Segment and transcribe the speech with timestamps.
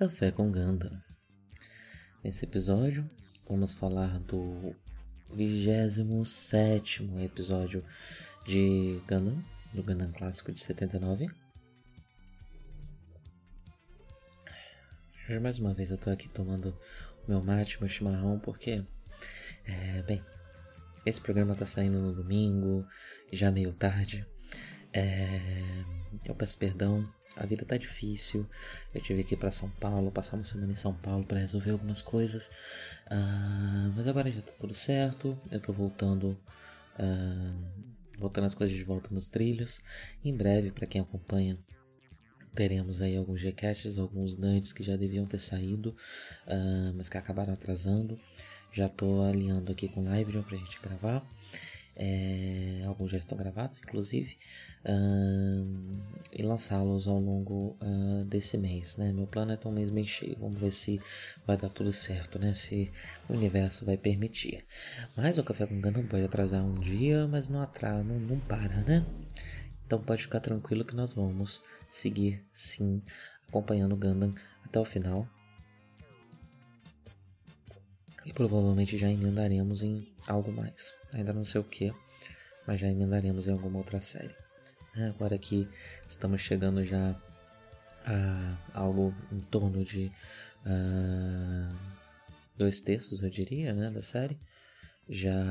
[0.00, 0.90] Café com Ganda.
[2.24, 3.06] Nesse episódio,
[3.46, 4.74] vamos falar do
[5.28, 7.84] 27 episódio
[8.46, 11.28] de Gundam, do Gundam clássico de 79.
[15.28, 16.74] Hoje, mais uma vez, eu tô aqui tomando
[17.28, 18.82] meu mate, meu chimarrão, porque,
[19.66, 20.24] é, bem,
[21.04, 22.86] esse programa tá saindo no domingo,
[23.30, 24.26] já meio tarde.
[24.94, 25.28] É,
[26.24, 27.06] eu peço perdão,
[27.40, 28.46] a vida tá difícil.
[28.94, 31.70] Eu tive que ir para São Paulo, passar uma semana em São Paulo para resolver
[31.70, 32.48] algumas coisas.
[33.10, 35.40] Uh, mas agora já tá tudo certo.
[35.50, 36.38] Eu tô voltando,
[36.98, 39.80] uh, voltando as coisas de volta nos trilhos.
[40.22, 41.58] Em breve, para quem acompanha,
[42.54, 45.96] teremos aí alguns Gcasts, alguns nuggets que já deviam ter saído,
[46.46, 48.20] uh, mas que acabaram atrasando.
[48.70, 51.26] Já tô alinhando aqui com o Live pra gente gravar.
[52.02, 54.38] É, alguns já estão gravados, inclusive,
[54.86, 56.00] uh,
[56.32, 58.96] e lançá-los ao longo uh, desse mês.
[58.96, 59.12] Né?
[59.12, 60.34] Meu plano é ter um mês bem cheio.
[60.40, 60.98] Vamos ver se
[61.46, 62.54] vai dar tudo certo, né?
[62.54, 62.90] Se
[63.28, 64.64] o universo vai permitir.
[65.14, 68.76] Mas o Café com Gana pode atrasar um dia, mas não atrasa, não, não para,
[68.84, 69.04] né?
[69.84, 71.60] Então pode ficar tranquilo que nós vamos
[71.90, 73.02] seguir sim
[73.46, 74.34] acompanhando o Gundam
[74.64, 75.28] até o final.
[78.26, 80.94] E provavelmente já emendaremos em algo mais.
[81.14, 81.92] Ainda não sei o que,
[82.66, 84.34] mas já emendaremos em alguma outra série.
[84.96, 85.68] É, agora que
[86.08, 87.16] estamos chegando já
[88.04, 90.10] a algo em torno de
[90.66, 91.76] uh,
[92.56, 94.38] dois terços, eu diria, né, da série,
[95.08, 95.44] já,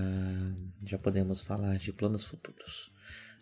[0.84, 2.91] já podemos falar de planos futuros.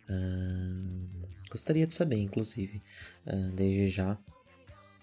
[0.09, 2.81] Uh, gostaria de saber, inclusive,
[3.25, 4.17] uh, desde já,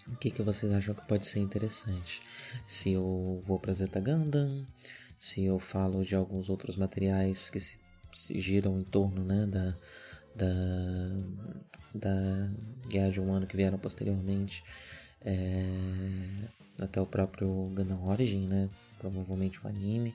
[0.08, 2.20] o que, que vocês acham que pode ser interessante.
[2.66, 4.66] Se eu vou para Zeta Gundam,
[5.18, 7.78] se eu falo de alguns outros materiais que se,
[8.12, 9.76] se giram em torno né, da,
[10.34, 10.48] da,
[11.94, 12.50] da
[12.88, 14.62] Guerra de um Ano que vieram posteriormente,
[15.22, 16.48] é,
[16.82, 20.14] até o próprio Gundam Origin, né, provavelmente o um anime.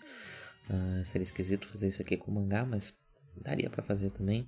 [0.70, 2.94] Uh, seria esquisito fazer isso aqui com mangá, mas
[3.42, 4.48] daria para fazer também.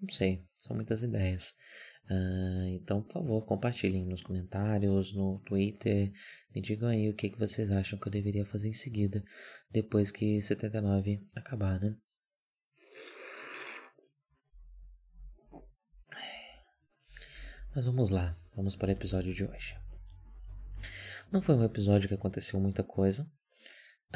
[0.00, 1.54] Não sei, são muitas ideias.
[2.08, 6.12] Uh, então, por favor, compartilhem nos comentários, no Twitter.
[6.54, 9.24] Me digam aí o que, que vocês acham que eu deveria fazer em seguida,
[9.70, 11.96] depois que 79 acabar, né?
[17.74, 19.76] Mas vamos lá, vamos para o episódio de hoje.
[21.30, 23.30] Não foi um episódio que aconteceu muita coisa,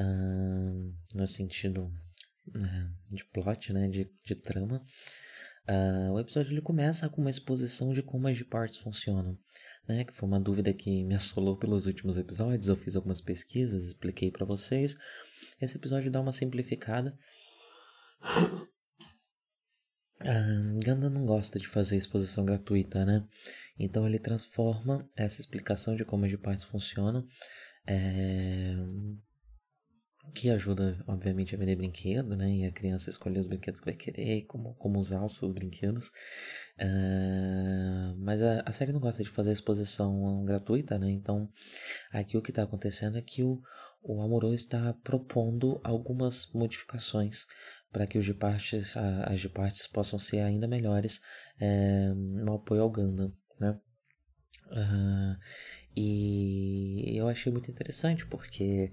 [0.00, 1.92] uh, no sentido
[2.46, 4.82] né, de plot, né, de, de trama.
[5.68, 9.38] Uh, o episódio ele começa com uma exposição de como as G-Parts funcionam,
[9.88, 10.04] né?
[10.04, 12.68] Que foi uma dúvida que me assolou pelos últimos episódios.
[12.68, 14.96] Eu fiz algumas pesquisas, expliquei para vocês.
[15.60, 17.16] Esse episódio dá uma simplificada.
[20.20, 23.26] Uh, Ganda não gosta de fazer exposição gratuita, né?
[23.78, 27.26] Então ele transforma essa explicação de como as G-Parts funcionam
[27.86, 28.74] é,
[30.34, 32.50] que ajuda, obviamente, a vender brinquedo, né?
[32.50, 35.52] E a criança escolher os brinquedos que vai querer e como, como usar os seus
[35.52, 36.08] brinquedos.
[36.78, 41.10] Uh, mas a, a, série não gosta de fazer exposição gratuita, né?
[41.10, 41.48] Então,
[42.12, 43.60] aqui o que está acontecendo é que o,
[44.02, 47.46] o Amorô está propondo algumas modificações
[47.92, 51.20] para que os G-Parts, as G-Parts possam ser ainda melhores
[51.58, 53.78] é, no apoio ao Gundam, né?
[54.70, 55.36] Uh,
[55.96, 58.90] e eu achei muito interessante porque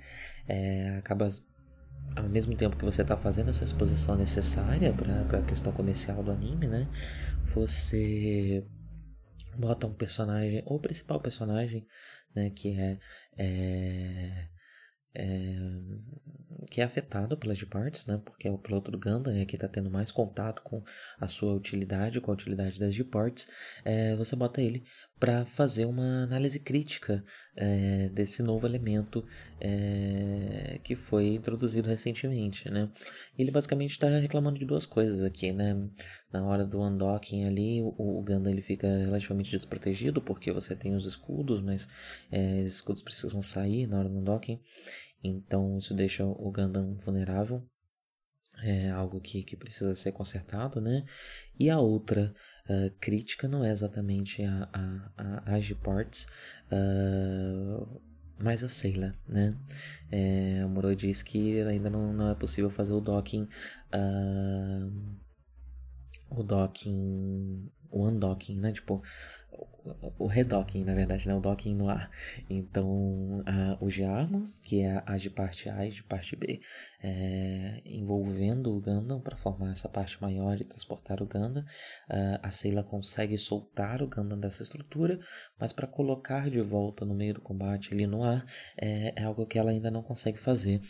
[0.48, 1.30] é, acaba
[2.16, 6.32] ao mesmo tempo que você está fazendo essa exposição necessária para a questão comercial do
[6.32, 6.88] anime, né?
[7.54, 8.66] Você
[9.56, 11.86] bota um personagem, ou o principal personagem,
[12.36, 12.50] né?
[12.50, 13.00] Que é,
[13.38, 14.48] é
[15.18, 15.56] é,
[16.70, 18.22] que é afetado pelas G-Parts, né?
[18.24, 20.84] Porque é o piloto do Gundam é que está tendo mais contato com
[21.20, 23.50] a sua utilidade, com a utilidade das G-Parts.
[23.84, 24.84] É, você bota ele
[25.20, 27.24] para fazer uma análise crítica
[27.56, 29.26] é, desse novo elemento
[29.60, 32.92] é, que foi introduzido recentemente, né?
[33.38, 35.76] Ele basicamente está reclamando de duas coisas aqui, né?
[36.32, 40.96] Na hora do undocking ali, o, o Gundam ele fica relativamente desprotegido porque você tem
[40.96, 41.88] os escudos, mas
[42.32, 44.60] é, os escudos precisam sair na hora do undocking,
[45.24, 47.68] então isso deixa o Gundam vulnerável
[48.64, 51.04] é algo que, que precisa ser consertado, né?
[51.60, 52.34] E a outra
[52.70, 56.28] uh, crítica não é exatamente a, a, a Agiparts,
[56.72, 58.02] uh,
[58.40, 59.58] mas a Sailor, né?
[60.12, 63.48] É, o Moro diz que ainda não, não é possível fazer o docking,
[63.94, 64.92] uh,
[66.30, 68.72] o docking, o undocking, né?
[68.72, 69.02] Tipo,
[70.18, 71.36] o redocking, na verdade, né?
[71.36, 72.10] O docking no ar.
[72.50, 76.60] Então, a, o Gearma, que é a de parte A e de parte B,
[77.02, 81.64] é, envolvendo o Gundam para formar essa parte maior e transportar o Gundam.
[82.42, 85.20] a Seila consegue soltar o Gundam dessa estrutura,
[85.60, 88.46] mas para colocar de volta no meio do combate ali no ar
[88.78, 90.82] é, é, algo que ela ainda não consegue fazer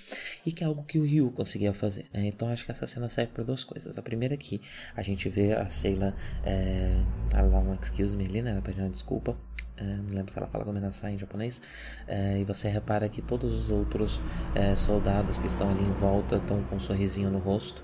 [0.46, 2.08] e que é algo que o Ryu conseguia fazer.
[2.14, 2.28] Né?
[2.28, 3.98] Então, acho que essa cena serve para duas coisas.
[3.98, 4.62] A primeira é que
[4.96, 6.16] a gente vê a Seila,
[6.46, 6.96] é,
[7.34, 8.52] ela um excuse me ali, né?
[8.52, 9.38] Ela uma desculpa.
[9.78, 11.62] É, não lembro se ela fala Gomenasai em japonês.
[12.08, 14.20] É, e você repara que todos os outros
[14.56, 17.84] é, soldados que estão ali em volta estão com um sorrisinho no rosto.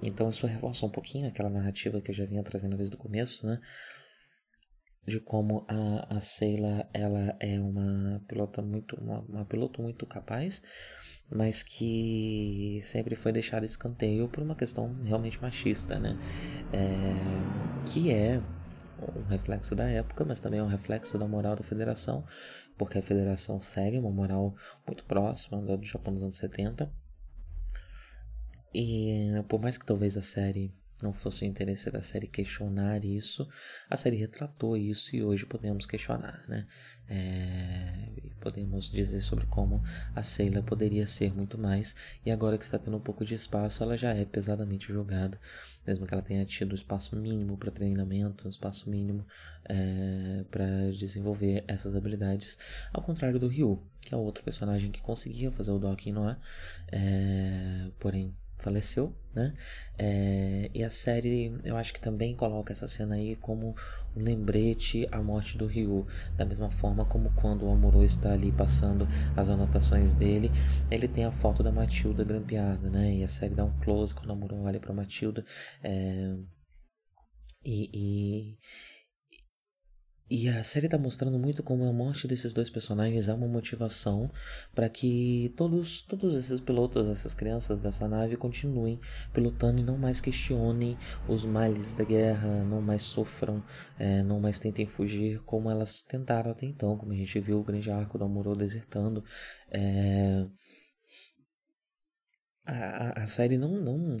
[0.00, 3.44] Então isso reforça um pouquinho aquela narrativa que eu já vinha trazendo desde o começo,
[3.44, 3.58] né?
[5.04, 10.62] De como a, a Seila ela é uma pilota muito uma, uma piloto muito capaz,
[11.28, 16.16] mas que sempre foi deixada escanteio por uma questão realmente machista, né?
[16.72, 18.40] É, que é
[19.16, 22.24] um reflexo da época, mas também é um reflexo da moral da federação,
[22.76, 24.54] porque a federação segue uma moral
[24.86, 26.92] muito próxima do Japão dos anos 70.
[28.74, 30.72] E por mais que talvez a série
[31.02, 33.48] não fosse o interesse da série questionar isso,
[33.88, 36.66] a série retratou isso e hoje podemos questionar, né?
[37.08, 38.08] É,
[38.40, 39.82] podemos dizer sobre como
[40.14, 41.94] a Seila poderia ser muito mais
[42.24, 45.38] e agora que está tendo um pouco de espaço, ela já é pesadamente jogada,
[45.86, 49.26] mesmo que ela tenha tido espaço mínimo para treinamento, espaço mínimo
[49.64, 52.58] é, para desenvolver essas habilidades,
[52.92, 56.40] ao contrário do Ryu, que é outro personagem que conseguia fazer o docking no ar,
[56.90, 59.52] é, porém faleceu, né?
[59.98, 63.74] É, e a série, eu acho que também coloca essa cena aí como
[64.16, 66.06] um lembrete à morte do Ryu,
[66.36, 69.06] da mesma forma como quando o Amuro está ali passando
[69.36, 70.50] as anotações dele,
[70.90, 73.14] ele tem a foto da Matilda grampeada, né?
[73.16, 75.44] E a série dá um close quando o Amuro olha para Matilda,
[75.82, 76.36] é,
[77.64, 78.58] e, e
[80.34, 84.30] e a série está mostrando muito como a morte desses dois personagens é uma motivação
[84.74, 88.98] para que todos, todos esses pilotos, essas crianças dessa nave continuem
[89.30, 90.96] pilotando e não mais questionem
[91.28, 93.62] os males da guerra, não mais sofram,
[93.98, 97.64] é, não mais tentem fugir como elas tentaram até então, como a gente viu o
[97.64, 99.22] grande arco do Amorô desertando.
[99.70, 100.46] É...
[102.64, 104.16] A, a série não, não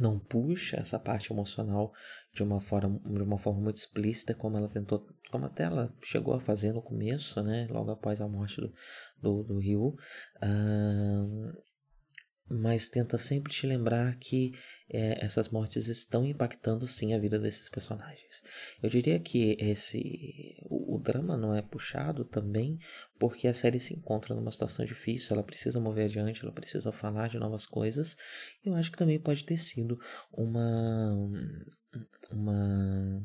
[0.00, 1.92] não puxa essa parte emocional
[2.32, 6.34] de uma forma de uma forma muito explícita como ela tentou como até ela chegou
[6.34, 8.72] a fazer no começo né logo após a morte do
[9.20, 9.96] do, do Ryu
[12.52, 14.52] mas tenta sempre te lembrar que
[14.90, 18.42] é, essas mortes estão impactando sim a vida desses personagens.
[18.82, 22.78] Eu diria que esse o, o, drama não é puxado também
[23.18, 27.28] porque a série se encontra numa situação difícil, ela precisa mover adiante, ela precisa falar
[27.28, 28.16] de novas coisas.
[28.62, 29.98] Eu acho que também pode ter sido
[30.30, 31.16] uma
[32.34, 33.22] uma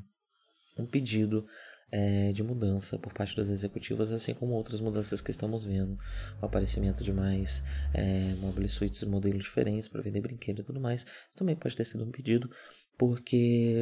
[0.77, 1.47] um pedido
[1.91, 5.97] é, de mudança por parte das executivas, assim como outras mudanças que estamos vendo.
[6.41, 11.05] O aparecimento de mais é, mobile suites, modelos diferentes para vender brinquedo e tudo mais.
[11.35, 12.49] Também pode ter sido um pedido
[12.97, 13.75] porque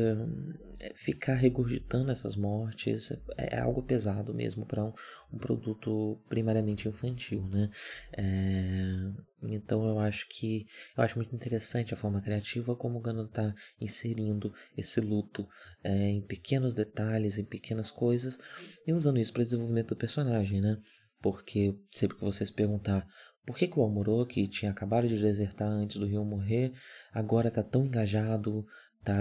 [0.80, 4.92] eh, ficar regurgitando essas mortes é, é algo pesado mesmo para um,
[5.32, 7.70] um, produto primariamente infantil, né?
[8.18, 9.12] É,
[9.44, 10.66] então eu acho que
[10.98, 15.48] eu acho muito interessante a forma criativa como o Gano está inserindo esse luto
[15.84, 18.38] é, em pequenos detalhes, em pequenas coisas
[18.86, 20.78] e usando isso para desenvolvimento do personagem, né?
[21.22, 23.08] Porque sempre que vocês perguntar
[23.46, 26.74] por que, que o Amuro, que tinha acabado de desertar antes do Rio morrer,
[27.14, 28.66] agora está tão engajado
[29.06, 29.16] tá,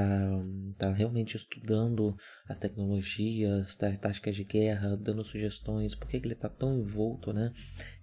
[0.78, 2.16] tá realmente estudando
[2.48, 7.32] as tecnologias, tá, táticas de guerra, dando sugestões, por que, que ele tá tão envolto
[7.32, 7.52] né,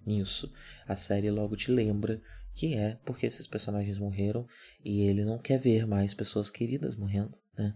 [0.06, 0.50] nisso?
[0.86, 2.22] A série logo te lembra
[2.54, 4.46] que é porque esses personagens morreram
[4.84, 7.74] e ele não quer ver mais pessoas queridas morrendo, né?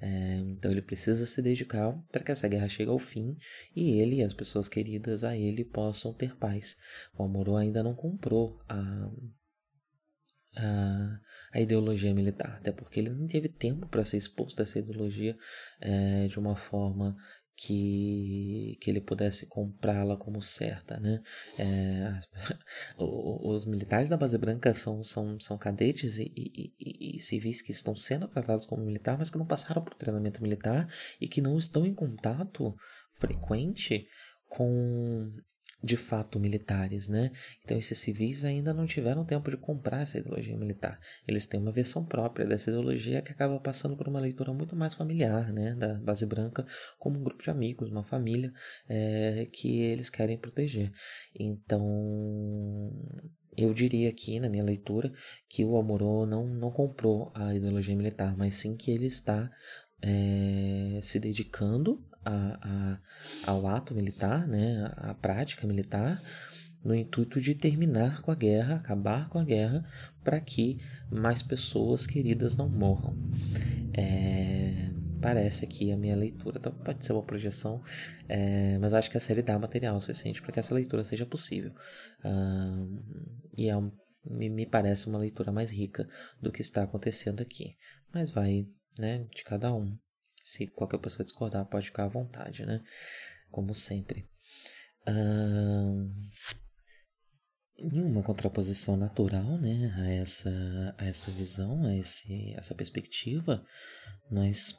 [0.00, 3.36] É, então ele precisa se dedicar para que essa guerra chegue ao fim
[3.74, 6.76] e ele e as pessoas queridas a ele possam ter paz.
[7.18, 9.10] O Amorô ainda não comprou a,
[10.58, 11.20] a,
[11.52, 15.36] a ideologia militar, até porque ele não teve tempo para ser exposto a essa ideologia
[15.80, 17.16] é, de uma forma
[17.58, 21.20] que, que ele pudesse comprá-la como certa, né?
[21.58, 22.20] É,
[22.96, 27.72] os militares da base branca são, são, são cadetes e, e, e, e, civis que
[27.72, 30.88] estão sendo tratados como militar, mas que não passaram por treinamento militar
[31.20, 32.76] e que não estão em contato
[33.14, 34.06] frequente
[34.48, 35.32] com
[35.82, 37.30] de fato militares, né?
[37.64, 40.98] Então esses civis ainda não tiveram tempo de comprar essa ideologia militar.
[41.26, 44.94] Eles têm uma versão própria dessa ideologia que acaba passando por uma leitura muito mais
[44.94, 45.74] familiar, né?
[45.74, 46.66] Da base branca
[46.98, 48.52] como um grupo de amigos, uma família
[48.88, 50.90] é, que eles querem proteger.
[51.38, 52.92] Então
[53.56, 55.12] eu diria aqui na minha leitura
[55.48, 59.50] que o Amorô não, não comprou a ideologia militar, mas sim que ele está
[60.02, 62.98] é, se dedicando a,
[63.46, 66.22] a, ao ato militar, né, à prática militar,
[66.84, 69.84] no intuito de terminar com a guerra, acabar com a guerra,
[70.22, 70.78] para que
[71.10, 73.16] mais pessoas queridas não morram.
[73.92, 77.82] É, parece aqui a minha leitura, então pode ser uma projeção,
[78.28, 81.72] é, mas acho que a série dá material suficiente para que essa leitura seja possível.
[83.56, 83.90] e é um,
[84.24, 86.08] me, me parece uma leitura mais rica
[86.40, 87.76] do que está acontecendo aqui.
[88.12, 88.66] Mas vai
[88.98, 89.96] né, de cada um.
[90.48, 92.82] Se qualquer pessoa discordar, pode ficar à vontade, né?
[93.50, 94.26] Como sempre.
[97.76, 103.62] em uma contraposição natural, né, a essa, a essa visão, a esse, essa perspectiva,
[104.30, 104.74] nós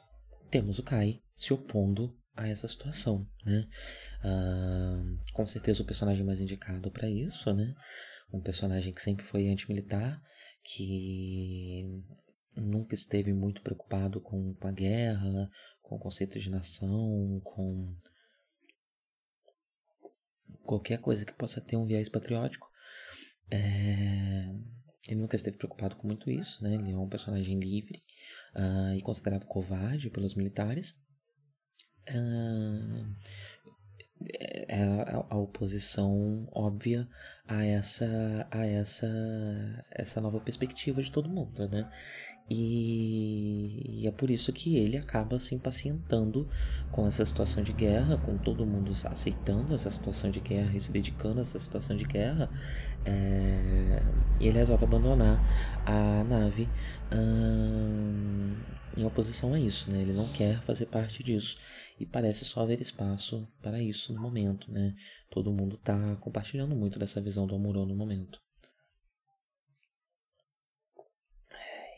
[0.50, 3.66] temos o Kai se opondo a essa situação, né?
[5.32, 7.74] com certeza o personagem mais indicado para isso, né?
[8.32, 10.20] Um personagem que sempre foi antimilitar,
[10.62, 11.84] que
[12.56, 15.50] nunca esteve muito preocupado com, com a guerra,
[15.82, 17.94] com o conceito de nação, com
[20.64, 22.70] qualquer coisa que possa ter um viés patriótico.
[23.50, 24.48] É...
[25.08, 26.74] Ele nunca esteve preocupado com muito isso, né?
[26.74, 28.02] Ele é um personagem livre
[28.54, 30.94] uh, e considerado covarde pelos militares.
[32.08, 33.16] Uh,
[34.68, 37.08] é a, a, oposição óbvia
[37.46, 39.08] a essa a essa
[39.90, 41.90] essa nova perspectiva de todo mundo, né?
[42.52, 46.48] E, é por isso que ele acaba se impacientando
[46.90, 50.90] com essa situação de guerra, com todo mundo aceitando essa situação de guerra e se
[50.90, 52.50] dedicando a essa situação de guerra.
[53.04, 54.02] É,
[54.40, 55.40] e ele resolve abandonar
[55.86, 56.68] a nave
[57.14, 58.56] hum,
[58.96, 60.02] em oposição a isso, né?
[60.02, 61.56] Ele não quer fazer parte disso
[62.00, 64.94] e parece só haver espaço para isso no momento, né?
[65.30, 68.40] Todo mundo está compartilhando muito dessa visão do Amorô no momento.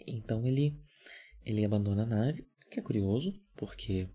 [0.07, 0.79] Então ele,
[1.45, 4.09] ele abandona a nave, que é curioso, porque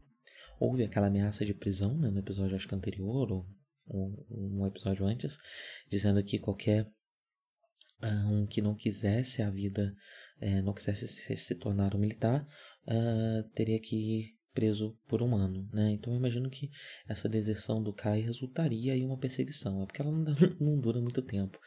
[0.59, 3.45] houve aquela ameaça de prisão né, no episódio acho que anterior, ou,
[3.87, 5.37] ou um episódio antes,
[5.89, 6.89] dizendo que qualquer
[8.03, 9.95] um que não quisesse a vida,
[10.39, 12.47] é, não quisesse se, se tornar um militar,
[12.87, 15.91] uh, teria que preso por um ano, né?
[15.91, 16.71] Então eu imagino que
[17.07, 20.25] essa deserção do Kai resultaria em uma perseguição, é porque ela não,
[20.59, 21.59] não dura muito tempo,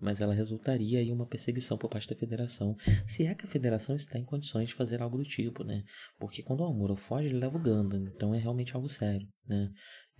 [0.00, 2.76] mas ela resultaria em uma perseguição por parte da federação,
[3.06, 5.82] se é que a federação está em condições de fazer algo do tipo, né?
[6.18, 9.70] Porque quando o Amuro foge, ele leva o Gundam, então é realmente algo sério, né?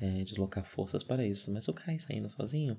[0.00, 2.78] É, deslocar forças para isso, mas o Kai saindo sozinho,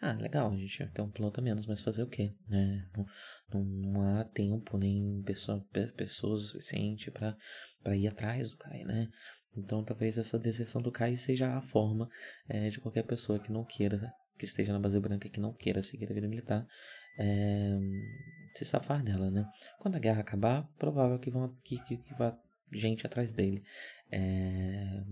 [0.00, 2.32] ah, legal, a gente tem um piloto a menos, mas fazer o quê?
[2.48, 2.88] Né?
[2.96, 5.60] Não, não, há tempo nem pessoa,
[5.96, 9.08] pessoas suficiente para ir atrás do Kai, né?
[9.56, 12.08] Então talvez essa deserção do Kai seja a forma
[12.48, 15.82] é, de qualquer pessoa que não queira, que esteja na base branca, que não queira
[15.82, 16.66] seguir a vida militar,
[17.18, 17.78] é,
[18.54, 19.46] se safar dela, né?
[19.78, 22.34] Quando a guerra acabar, provável que, vão, que, que, que vá
[22.72, 23.62] gente atrás dele.
[24.10, 25.04] É,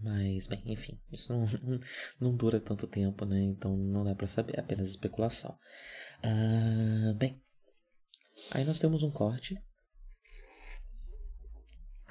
[0.00, 1.46] mas, bem, enfim, isso não,
[2.20, 3.42] não, dura tanto tempo, né?
[3.42, 5.58] Então não dá para saber, é apenas especulação.
[6.22, 7.42] Uh, bem,
[8.52, 9.54] aí nós temos um corte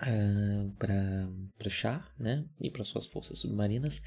[0.01, 2.45] uh, para Char, né?
[2.59, 4.01] E para suas forças submarinas.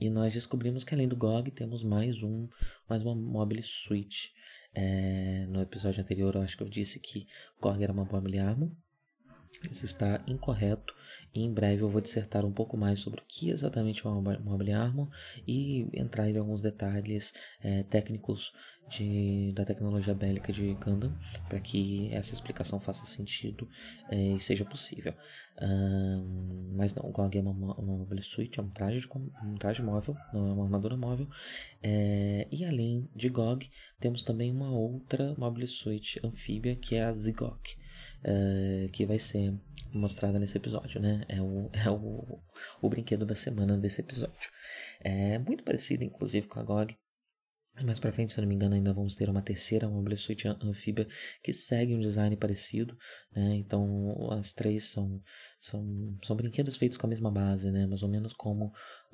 [0.00, 2.48] E nós descobrimos que além do GOG temos mais um,
[2.88, 4.30] mais uma mobile switch.
[4.74, 7.26] É, no episódio anterior eu acho que eu disse que
[7.60, 8.70] GOG era uma mobile armor
[9.70, 10.94] isso está incorreto
[11.34, 14.38] e em breve eu vou dissertar um pouco mais sobre o que exatamente é uma
[14.38, 15.08] Mobile Armor
[15.46, 17.32] e entrar em alguns detalhes
[17.62, 18.52] é, técnicos
[18.88, 21.16] de, da tecnologia bélica de Gundam
[21.48, 23.68] para que essa explicação faça sentido
[24.10, 25.14] é, e seja possível.
[25.60, 29.54] Um, mas não, o GOG é uma, uma Mobile Suit, é um traje, de, um
[29.54, 31.28] traje móvel, não é uma armadura móvel.
[31.82, 37.14] É, e além de GOG, temos também uma outra Mobile Suit anfíbia que é a
[37.14, 37.76] Zigok
[38.24, 39.54] uh, que vai ser
[39.92, 41.24] mostrada nesse episódio, né?
[41.28, 42.40] É o, é o,
[42.80, 44.50] o brinquedo da semana desse episódio.
[45.00, 46.96] É muito parecido, inclusive, com a GOG.
[47.80, 50.46] Mais pra frente, se eu não me engano, ainda vamos ter uma terceira, uma Suit
[50.46, 51.08] anfíbia
[51.42, 52.96] que segue um design parecido,
[53.34, 53.56] né?
[53.56, 55.22] Então, as três são,
[55.58, 57.86] são, são brinquedos feitos com a mesma base, né?
[57.86, 58.66] Mais ou menos como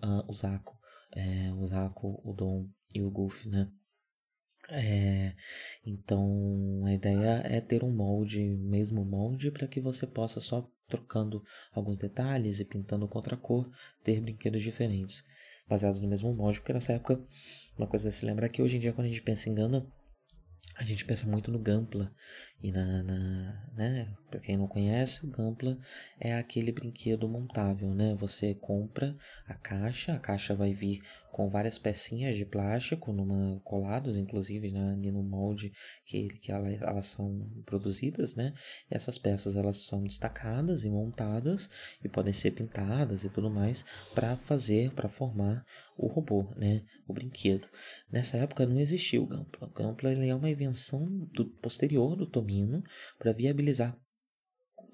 [0.02, 0.76] uh, o Zaco,
[1.14, 3.70] é, o Zaco, o Dom e o Goof, né?
[4.70, 5.34] É,
[5.84, 11.42] então a ideia é ter um molde, mesmo molde, para que você possa só trocando
[11.72, 13.70] alguns detalhes e pintando com outra cor,
[14.04, 15.24] ter brinquedos diferentes,
[15.66, 17.22] baseados no mesmo molde, porque nessa época,
[17.78, 19.54] uma coisa a se lembrar é que hoje em dia quando a gente pensa em
[19.54, 19.90] Gundam,
[20.76, 22.14] a gente pensa muito no Gampla
[22.60, 25.78] e na, na né, para quem não conhece, o Gampla
[26.18, 28.14] é aquele brinquedo montável, né?
[28.16, 31.00] Você compra a caixa, a caixa vai vir
[31.30, 35.72] com várias pecinhas de plástico, numa colados, inclusive né, no molde
[36.04, 38.52] que, que elas, elas são produzidas, né?
[38.90, 41.70] E essas peças elas são destacadas e montadas
[42.02, 43.84] e podem ser pintadas e tudo mais
[44.14, 45.64] para fazer, para formar
[45.96, 46.82] o robô, né?
[47.06, 47.68] O brinquedo.
[48.10, 49.68] Nessa época não existia o Gampla.
[49.68, 52.82] O Gampla ele é uma invenção do posterior do Tomino
[53.18, 53.94] para viabilizar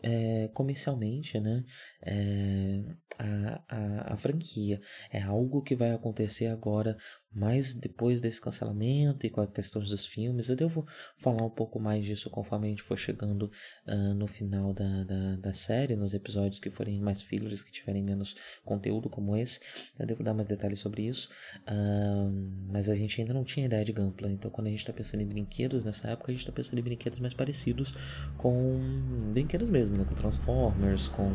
[0.02, 1.64] é, comercialmente né,
[2.02, 2.82] é,
[3.18, 4.80] a, a, a, franquia.
[5.10, 6.96] É algo que vai acontecer agora
[7.34, 10.86] mas depois desse cancelamento e com a questão dos filmes, eu devo
[11.16, 13.50] falar um pouco mais disso conforme a gente for chegando
[13.86, 18.02] uh, no final da, da, da, série, nos episódios que forem mais fillers, que tiverem
[18.02, 19.60] menos conteúdo como esse.
[19.98, 21.28] Eu devo dar mais detalhes sobre isso.
[21.62, 22.30] Uh,
[22.68, 25.22] mas a gente ainda não tinha ideia de Gunpla, então quando a gente está pensando
[25.22, 27.92] em brinquedos nessa época, a gente está pensando em brinquedos mais parecidos
[28.36, 30.04] com brinquedos mesmo, né?
[30.04, 31.30] com Transformers, com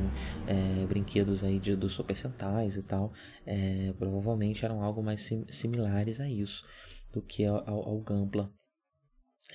[0.47, 3.11] é, brinquedos aí de, dos Super Sentais e tal.
[3.45, 6.65] É, provavelmente eram algo mais sim, similar similares a isso
[7.11, 8.51] do que ao, ao Gampla.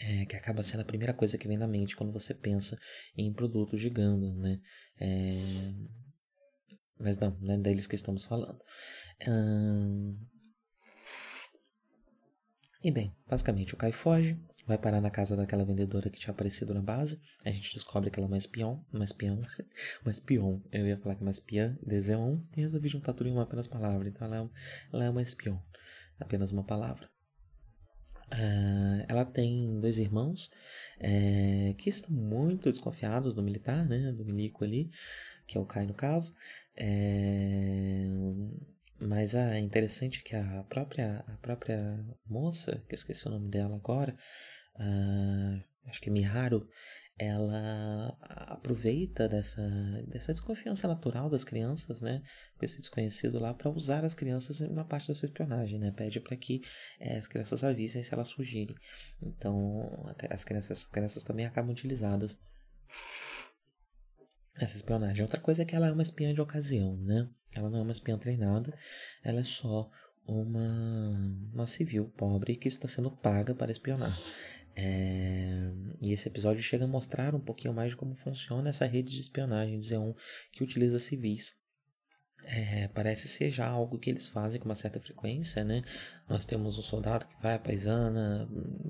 [0.01, 2.77] É, que acaba sendo a primeira coisa que vem na mente quando você pensa
[3.17, 4.61] em produtos de Gundam, né?
[4.99, 5.73] É...
[6.99, 8.59] Mas não, não é deles que estamos falando.
[9.29, 10.19] Hum...
[12.83, 14.37] E bem, basicamente o Kai foge,
[14.67, 17.21] vai parar na casa daquela vendedora que tinha aparecido na base.
[17.45, 19.41] A gente descobre que ela é uma espião, uma espião,
[20.03, 20.61] uma espion.
[20.73, 23.69] Eu ia falar que é uma espiã, Deseon, e resolvi juntar tudo em uma apenas
[23.69, 24.09] palavra.
[24.09, 24.51] Então ela é,
[24.93, 25.63] ela é uma espião
[26.19, 27.09] apenas uma palavra.
[28.33, 30.51] Uh, ela tem dois irmãos
[30.99, 34.91] é, que estão muito desconfiados do militar, né, do milico ali,
[35.47, 36.35] que é o Kai no caso.
[36.77, 38.09] É,
[38.99, 43.51] mas ah, é interessante que a própria, a própria moça, que eu esqueci o nome
[43.51, 44.17] dela agora,
[44.77, 46.67] uh, acho que é Miharu,
[47.19, 49.63] ela aproveita dessa,
[50.09, 52.21] dessa desconfiança natural das crianças, né,
[52.59, 56.21] com esse desconhecido lá, para usar as crianças na parte da sua espionagem, né, pede
[56.21, 56.63] para que
[56.99, 58.75] é, as crianças avisem se elas fugirem.
[59.23, 62.37] Então, as crianças, as crianças também acabam utilizadas
[64.57, 65.23] essa espionagem.
[65.23, 67.29] Outra coisa é que ela é uma espiã de ocasião, né?
[67.53, 68.77] Ela não é uma espiã treinada,
[69.23, 69.89] ela é só
[70.27, 74.17] uma, uma civil pobre que está sendo paga para espionar.
[74.77, 79.15] É, e esse episódio chega a mostrar um pouquinho mais de como funciona essa rede
[79.15, 80.13] de espionagem de Zeon
[80.53, 81.55] que utiliza civis.
[82.47, 85.81] É, parece ser já algo que eles fazem com uma certa frequência, né?
[86.29, 88.47] Nós temos um soldado que vai à paisana,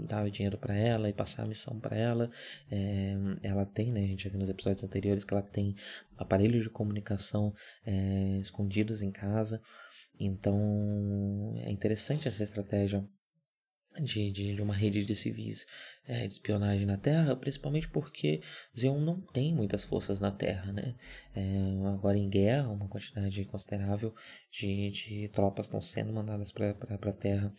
[0.09, 2.31] dá o dinheiro para ela e passar a missão para ela.
[2.69, 4.03] É, ela tem, né?
[4.03, 5.77] A gente já viu nos episódios anteriores que ela tem
[6.17, 7.55] aparelhos de comunicação
[7.87, 9.63] é, escondidos em casa.
[10.19, 13.07] Então é interessante essa estratégia
[14.01, 15.67] de, de, de, uma rede de civis
[16.07, 18.41] é, de espionagem na Terra, principalmente porque
[18.77, 20.95] Zeon não tem muitas forças na Terra, né?
[21.35, 21.43] É,
[21.95, 24.15] agora em guerra, uma quantidade considerável
[24.51, 27.53] de, de tropas estão sendo mandadas para a Terra,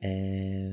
[0.00, 0.68] é,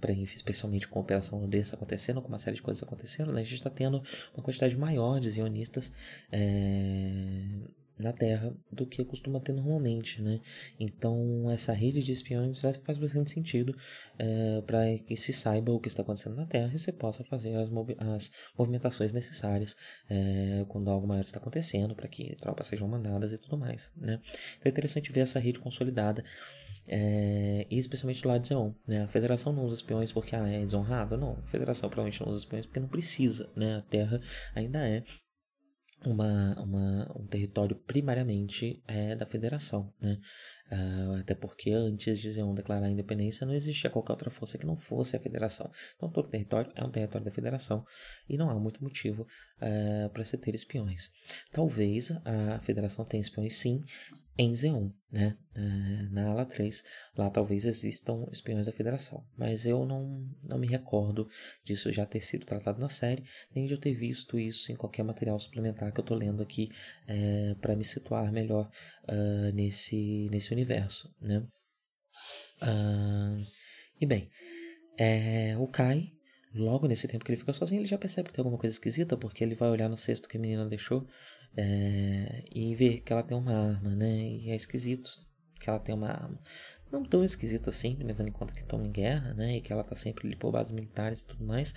[0.00, 3.40] pra, especialmente com a Operação Odessa acontecendo, com uma série de coisas acontecendo, né?
[3.40, 4.02] A gente está tendo
[4.34, 5.92] uma quantidade maior de zionistas
[6.32, 7.42] é,
[7.98, 10.40] na Terra do que costuma ter normalmente, né?
[10.78, 13.76] Então essa rede de espiões faz, bastante sentido
[14.18, 17.54] é, para que se saiba o que está acontecendo na Terra e você possa fazer
[17.56, 19.76] as, movi as movimentações necessárias
[20.08, 24.20] é, quando algo maior está acontecendo para que tropas sejam mandadas e tudo mais, né?
[24.56, 26.24] Então é interessante ver essa rede consolidada
[26.86, 29.02] é, e especialmente lado de Zeon, né?
[29.02, 31.38] A Federação não usa espiões porque ah, é desonrado, não.
[31.44, 33.76] A Federação provavelmente não usa espiões porque não precisa, né?
[33.76, 34.20] A Terra
[34.54, 35.02] ainda é
[36.06, 40.18] uma, uma, um território primariamente é, da federação, né?
[40.72, 44.66] Uh, até porque antes de Zeon declarar a independência não existia qualquer outra força que
[44.66, 45.70] não fosse a federação.
[45.96, 47.84] Então todo território é um território da federação
[48.28, 51.10] e não há muito motivo uh, para se ter espiões.
[51.52, 53.82] Talvez a federação tenha espiões sim,
[54.36, 55.36] em Z1, né?
[55.56, 56.82] É, na ala 3,
[57.16, 61.28] lá talvez existam espiões da federação, mas eu não, não me recordo
[61.62, 63.22] disso já ter sido tratado na série,
[63.54, 66.68] nem de eu ter visto isso em qualquer material suplementar que eu estou lendo aqui
[67.06, 68.68] é, para me situar melhor
[69.08, 71.46] uh, nesse, nesse universo, né?
[72.62, 73.44] Uh,
[74.00, 74.28] E bem,
[74.98, 76.12] é, o Kai,
[76.54, 79.16] logo nesse tempo que ele fica sozinho, ele já percebe que tem alguma coisa esquisita,
[79.16, 81.06] porque ele vai olhar no cesto que a menina deixou
[81.56, 84.12] é, e vê que ela tem uma arma, né?
[84.12, 85.10] E é esquisito
[85.60, 86.40] que ela tem uma arma.
[86.94, 89.56] Não tão esquisito assim, levando em conta que estão em guerra, né?
[89.56, 91.72] E que ela tá sempre ali por bases militares e tudo mais.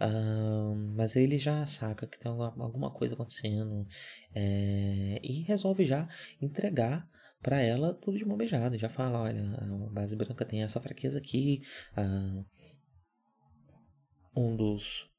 [0.00, 3.86] Uh, mas ele já saca que tem alguma coisa acontecendo
[4.34, 6.08] é, e resolve já
[6.40, 7.06] entregar
[7.42, 8.78] para ela tudo de mão beijada.
[8.78, 11.60] Já fala, olha, a base branca tem essa fraqueza aqui.
[11.94, 12.42] Uh,
[14.34, 15.11] um dos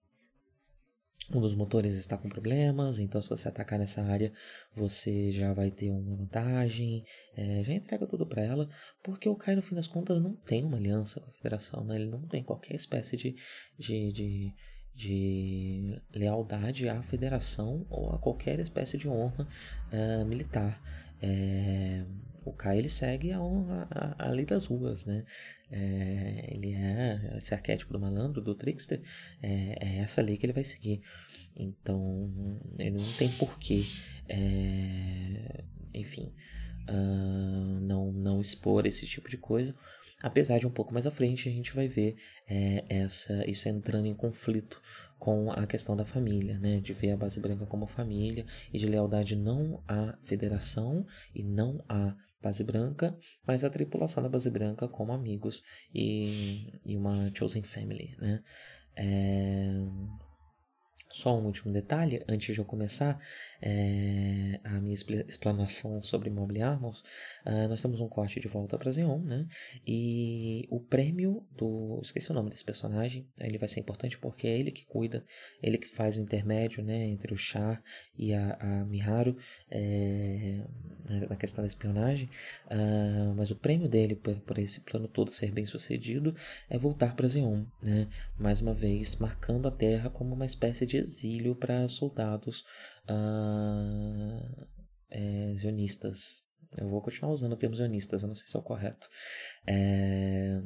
[1.32, 4.32] um dos motores está com problemas, então se você atacar nessa área,
[4.76, 7.04] você já vai ter uma vantagem.
[7.36, 8.70] É, já entrega tudo para ela,
[9.02, 11.96] porque o Kai, no fim das contas, não tem uma aliança com a Federação, né?
[11.96, 13.36] ele não tem qualquer espécie de,
[13.78, 14.54] de, de,
[14.96, 19.48] de lealdade à Federação ou a qualquer espécie de honra
[19.92, 20.82] uh, militar.
[21.22, 22.04] É,
[22.46, 25.26] o Kai ele segue a, a, a, lei das ruas, né?
[25.72, 29.02] É, ele é esse arquétipo do malandro, do trickster,
[29.42, 31.02] é, é, essa lei que ele vai seguir.
[31.56, 33.86] Então, ele não tem porquê,
[34.28, 36.34] é, enfim,
[36.90, 39.76] uh, não, não expor esse tipo de coisa.
[40.22, 42.16] Apesar de um pouco mais à frente a gente vai ver
[42.48, 44.82] é, essa, isso entrando em conflito
[45.20, 46.80] com a questão da família, né?
[46.80, 51.84] De ver a base branca como família e de lealdade não à federação e não
[51.88, 57.64] à base branca, mas a tripulação da base branca como amigos e, e uma chosen
[57.64, 58.44] family, né?
[58.96, 59.72] É...
[61.10, 63.22] Só um último detalhe, antes de eu começar
[63.66, 67.00] é, a minha explanação sobre Mobile Armors,
[67.46, 69.48] uh, nós temos um corte de volta para Zeon, né?
[69.88, 71.98] E o prêmio do...
[72.04, 75.24] esqueci o nome desse personagem, ele vai ser importante porque é ele que cuida,
[75.62, 77.06] ele que faz o intermédio, né?
[77.06, 77.82] Entre o Char
[78.18, 79.38] e a, a Miharu
[79.72, 80.60] é,
[81.30, 82.30] na questão da espionagem,
[82.66, 86.36] uh, mas o prêmio dele por, por, esse plano todo ser bem sucedido
[86.70, 88.10] é voltar para Zeon, né?
[88.38, 92.66] Mais uma vez, marcando a Terra como uma espécie de exílio para soldados
[93.10, 94.68] uh,
[95.10, 96.44] é, zionistas.
[96.78, 99.08] Eu vou continuar usando o termo zionistas, eu não sei se é o correto.
[99.68, 100.60] É,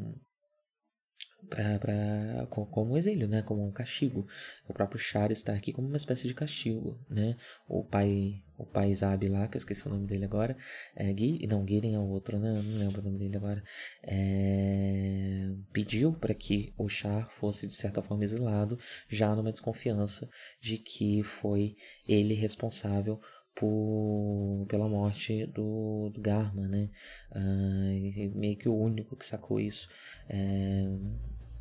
[1.50, 3.42] pra, pra, como exílio, né?
[3.42, 4.28] Como um castigo.
[4.68, 7.36] O próprio Char está aqui como uma espécie de castigo, né?
[7.68, 10.58] O pai, o pai Zab lá, que eu esqueci o nome dele agora,
[10.96, 12.62] é, Gui, não, Giren é o outro, né?
[12.62, 13.64] Não lembro o nome dele agora.
[14.04, 18.78] É, pediu para que o Char fosse de certa forma exilado,
[19.10, 21.76] já numa desconfiança de que foi
[22.08, 23.20] ele responsável
[23.60, 26.90] por, pela morte do, do Garma, né?
[27.32, 29.90] Uh, meio que o único que sacou isso.
[30.30, 30.86] É,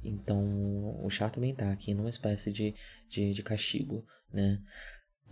[0.05, 2.75] então o Char também está aqui numa espécie de,
[3.09, 4.63] de, de castigo, né?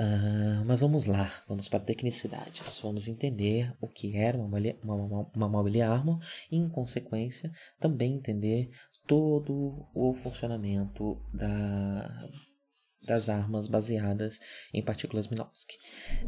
[0.01, 2.79] Uh, mas vamos lá, vamos para tecnicidades.
[2.79, 6.19] Vamos entender o que era uma, uma, uma, uma mobile armor
[6.51, 8.71] e, em consequência, também entender
[9.07, 12.27] todo o funcionamento da,
[13.05, 14.41] das armas baseadas
[14.73, 15.77] em partículas Minovsky.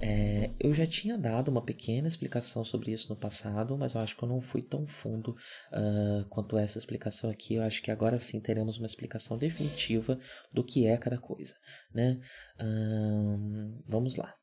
[0.00, 4.16] É, eu já tinha dado uma pequena explicação sobre isso no passado, mas eu acho
[4.16, 5.30] que eu não fui tão fundo
[5.72, 7.54] uh, quanto essa explicação aqui.
[7.54, 10.18] Eu acho que agora sim teremos uma explicação definitiva
[10.52, 11.54] do que é cada coisa.
[11.92, 12.20] Né?
[12.60, 14.34] Uh, vamos lá.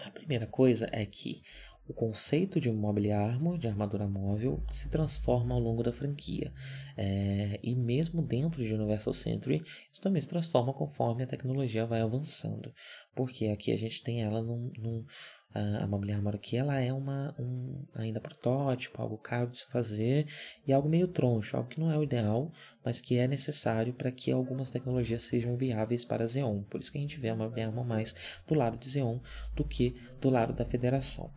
[0.00, 1.42] A primeira coisa é que
[1.90, 6.52] o conceito de mobile armor, de armadura móvel, se transforma ao longo da franquia.
[6.96, 9.60] É, e mesmo dentro de Universal Century,
[9.92, 12.72] isso também se transforma conforme a tecnologia vai avançando.
[13.12, 14.70] Porque aqui a gente tem ela num.
[14.78, 15.04] num
[15.52, 20.28] a mobile armor aqui ela é uma um, ainda protótipo, algo caro de se fazer
[20.64, 22.52] e algo meio troncho, algo que não é o ideal,
[22.84, 26.62] mas que é necessário para que algumas tecnologias sejam viáveis para Xeon.
[26.62, 28.14] Por isso que a gente vê a mobile armor mais
[28.46, 29.18] do lado de Xeon
[29.56, 31.32] do que do lado da Federação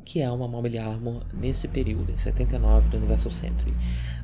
[0.00, 3.72] o que é uma Mobile Armor nesse período, em 79 do Universal Century.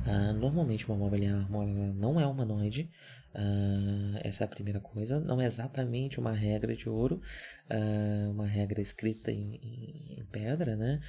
[0.05, 2.89] Uh, normalmente uma Mobile Armor não é humanoide,
[3.35, 7.21] uh, essa é a primeira coisa, não é exatamente uma regra de ouro,
[7.69, 10.99] uh, uma regra escrita em, em, em pedra, né?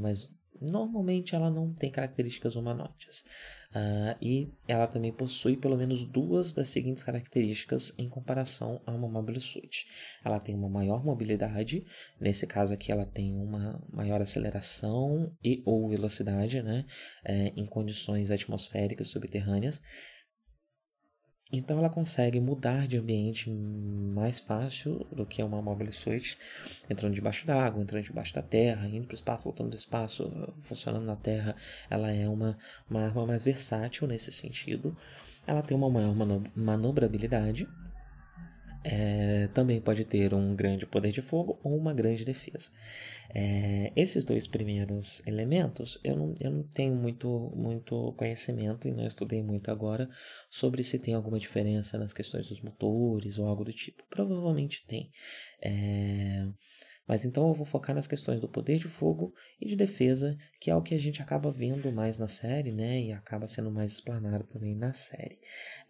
[0.00, 3.24] mas normalmente ela não tem características humanoides.
[3.70, 9.08] Uh, e ela também possui pelo menos duas das seguintes características em comparação a uma
[9.08, 9.86] Mobile Suit.
[10.24, 11.84] Ela tem uma maior mobilidade,
[12.18, 16.86] nesse caso aqui ela tem uma maior aceleração e ou velocidade né,
[17.22, 19.82] é, em condições atmosféricas subterrâneas.
[21.50, 26.36] Então ela consegue mudar de ambiente mais fácil do que uma mobile suit,
[26.90, 30.30] entrando debaixo da água, entrando debaixo da terra, indo para o espaço, voltando do espaço,
[30.62, 31.56] funcionando na terra.
[31.88, 32.58] Ela é uma,
[32.88, 34.94] uma arma mais versátil nesse sentido.
[35.46, 36.14] Ela tem uma maior
[36.54, 37.66] manobrabilidade
[38.84, 42.70] é, também pode ter um grande poder de fogo ou uma grande defesa.
[43.34, 49.06] É, esses dois primeiros elementos eu não, eu não tenho muito, muito conhecimento e não
[49.06, 50.08] estudei muito agora
[50.48, 54.04] sobre se tem alguma diferença nas questões dos motores ou algo do tipo.
[54.08, 55.10] Provavelmente tem.
[55.60, 56.46] É,
[57.08, 60.70] mas então eu vou focar nas questões do poder de fogo e de defesa, que
[60.70, 63.00] é o que a gente acaba vendo mais na série, né?
[63.00, 65.38] E acaba sendo mais explanado também na série.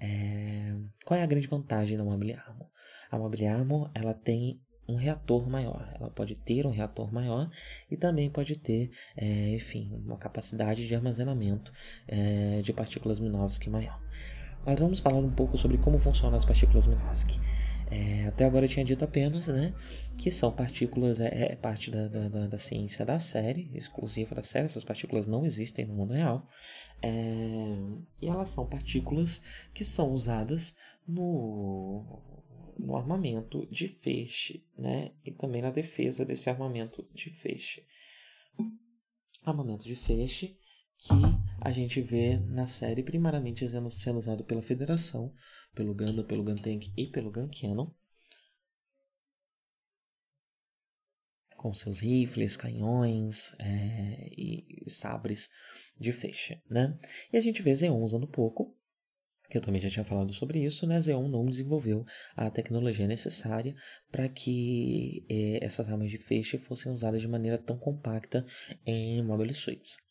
[0.00, 0.76] É...
[1.04, 2.68] Qual é a grande vantagem da Mobile Armor?
[3.10, 5.86] A Mobile Armor, ela tem um reator maior.
[5.94, 7.50] Ela pode ter um reator maior
[7.90, 11.72] e também pode ter, é, enfim, uma capacidade de armazenamento
[12.06, 14.00] é, de partículas Minovsky maior.
[14.64, 17.38] Mas vamos falar um pouco sobre como funcionam as partículas Minovsky.
[17.90, 19.72] É, até agora eu tinha dito apenas né,
[20.16, 24.66] que são partículas, é, é parte da, da, da, ciência da série, exclusiva da série,
[24.66, 26.46] essas partículas não existem no mundo real.
[27.00, 27.08] É,
[28.20, 29.40] e elas são partículas
[29.72, 30.74] que são usadas
[31.06, 32.20] no,
[32.78, 35.12] no armamento de feixe, né?
[35.24, 37.86] E também na defesa desse armamento de feixe.
[39.44, 40.56] Armamento de feixe
[40.98, 41.14] que
[41.60, 45.32] a gente vê na série primariamente sendo, usado pela Federação,
[45.74, 47.90] pelo Ganda, pelo Gantank e pelo Cannon,
[51.56, 55.50] com seus rifles, canhões é, e sabres
[55.98, 56.96] de feixe, né?
[57.32, 58.77] E a gente vê Zeon usando pouco,
[59.48, 61.00] que eu também já tinha falado sobre isso, né?
[61.00, 62.04] Xeon não desenvolveu
[62.36, 63.74] a tecnologia necessária
[64.10, 68.44] para que é, essas armas de feixe fossem usadas de maneira tão compacta
[68.84, 70.07] em mobile suites.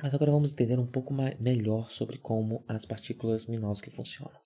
[0.00, 4.40] Mas agora vamos entender um pouco mais, melhor sobre como as partículas Minovsky funcionam.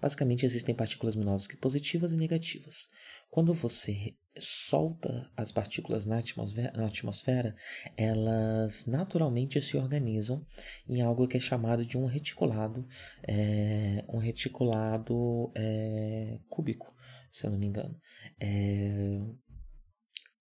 [0.00, 2.88] Basicamente, existem partículas Minovsky positivas e negativas.
[3.30, 7.54] Quando você solta as partículas na atmosfera, na atmosfera,
[7.96, 10.44] elas naturalmente se organizam
[10.88, 12.86] em algo que é chamado de um reticulado,
[13.22, 16.94] é, um reticulado é, cúbico,
[17.30, 17.98] se eu não me engano.
[18.40, 19.20] É,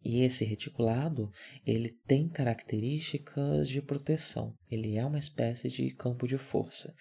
[0.04, 1.32] e esse reticulado,
[1.66, 4.58] ele tem características de proteção.
[4.70, 6.94] Ele é uma espécie de campo de força,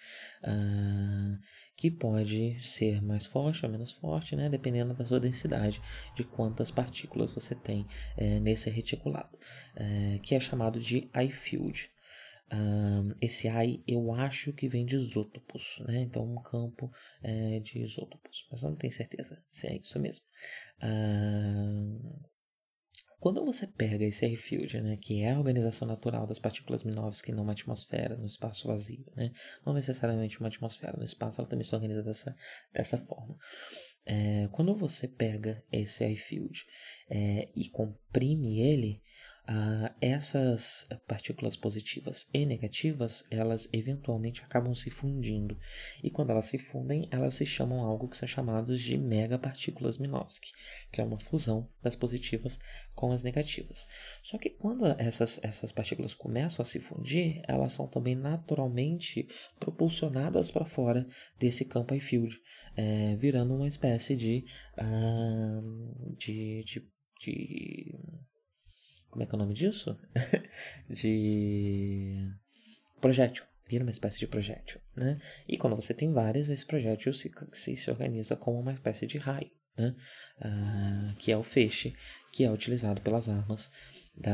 [0.43, 1.37] uh,
[1.75, 5.81] que pode ser mais forte ou menos forte, né, dependendo da sua densidade,
[6.15, 9.37] de quantas partículas você tem é, nesse reticulado,
[9.75, 11.89] é, que é chamado de I-field.
[12.53, 16.01] Uh, esse I eu acho que vem de isótopos, né?
[16.01, 16.91] Então um campo
[17.23, 20.25] é, de isótopos, mas eu não tenho certeza se é isso mesmo.
[20.83, 22.29] Uh,
[23.21, 27.51] quando você pega esse airfield, né, que é a organização natural das partículas Minovsky numa
[27.51, 29.31] atmosfera, no espaço vazio, né,
[29.63, 32.35] não necessariamente uma atmosfera, no espaço ela também se organiza dessa,
[32.73, 33.37] dessa forma.
[34.07, 36.65] É, quando você pega esse airfield
[37.11, 38.99] é, e comprime ele,
[39.47, 45.57] ah, essas partículas positivas e negativas, elas eventualmente acabam se fundindo.
[46.03, 50.51] E quando elas se fundem, elas se chamam algo que são chamados de megapartículas Minovsky,
[50.91, 52.59] que é uma fusão das positivas
[52.93, 53.87] com as negativas.
[54.21, 59.27] Só que quando essas, essas partículas começam a se fundir, elas são também naturalmente
[59.59, 61.07] propulsionadas para fora
[61.39, 62.39] desse campo I-field,
[62.77, 64.45] é, virando uma espécie de,
[64.77, 66.87] uh, de, de,
[67.19, 67.99] de
[69.11, 69.97] como é que é o nome disso?
[70.89, 72.31] de
[72.99, 73.43] projétil.
[73.67, 75.19] Vira uma espécie de projétil, né?
[75.47, 79.17] E quando você tem várias, esse projétil se, se, se organiza como uma espécie de
[79.17, 79.95] raio, né?
[80.41, 81.93] Ah, que é o feixe,
[82.33, 83.71] que é utilizado pelas armas
[84.15, 84.31] da,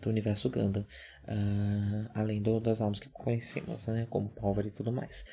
[0.00, 0.86] do universo Gundam,
[1.26, 4.06] ah, além do, das armas que conhecemos, né?
[4.08, 5.24] Como pólvora e tudo mais.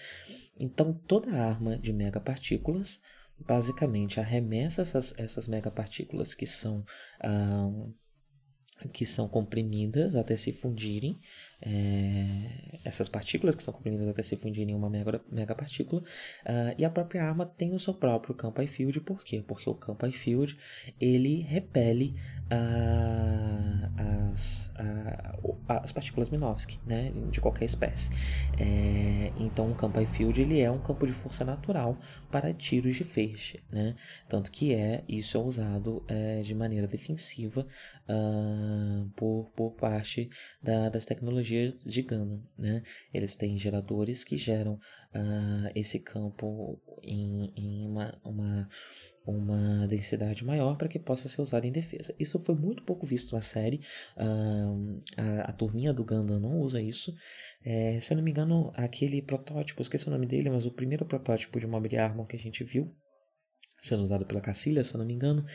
[0.60, 3.00] Então, toda arma de megapartículas
[3.40, 6.84] basicamente arremessa essas, essas megapartículas que são,
[7.20, 7.70] ah,
[8.94, 11.20] que são comprimidas até se fundirem
[11.62, 16.86] é, essas partículas que são comprimidas até se fundirem em uma mega, megapartícula uh, e
[16.86, 19.44] a própria arma tem o seu próprio campo I-field por quê?
[19.46, 20.56] porque o campo I-field
[21.02, 22.16] ele repele
[22.52, 27.12] uh, as, uh, as partículas Minovsky né?
[27.32, 28.12] de qualquer espécie
[28.60, 31.98] é, então o campo I-field ele é um campo de força natural
[32.32, 33.96] para tiros de feixe né?
[34.30, 37.66] tanto que é isso é usado é, de maneira defensiva
[39.16, 40.30] por, por parte
[40.62, 42.84] da, das tecnologias de Gundam, né?
[43.14, 48.70] Eles têm geradores que geram uh, esse campo em, em uma, uma,
[49.26, 52.14] uma densidade maior para que possa ser usado em defesa.
[52.20, 53.82] Isso foi muito pouco visto na série.
[54.16, 57.14] Uh, a, a, turminha do Gundam não usa isso.
[57.64, 61.06] É, se eu não me engano, aquele protótipo, esqueci o nome dele, mas o primeiro
[61.06, 62.96] protótipo de Mobile Armor que a gente viu
[63.82, 65.46] sendo usado pela Cacilha, se não me engano,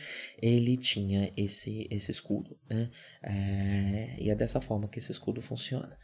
[0.41, 2.89] ele tinha esse, esse escudo, né?
[3.21, 5.97] É, e é dessa forma que esse escudo funciona.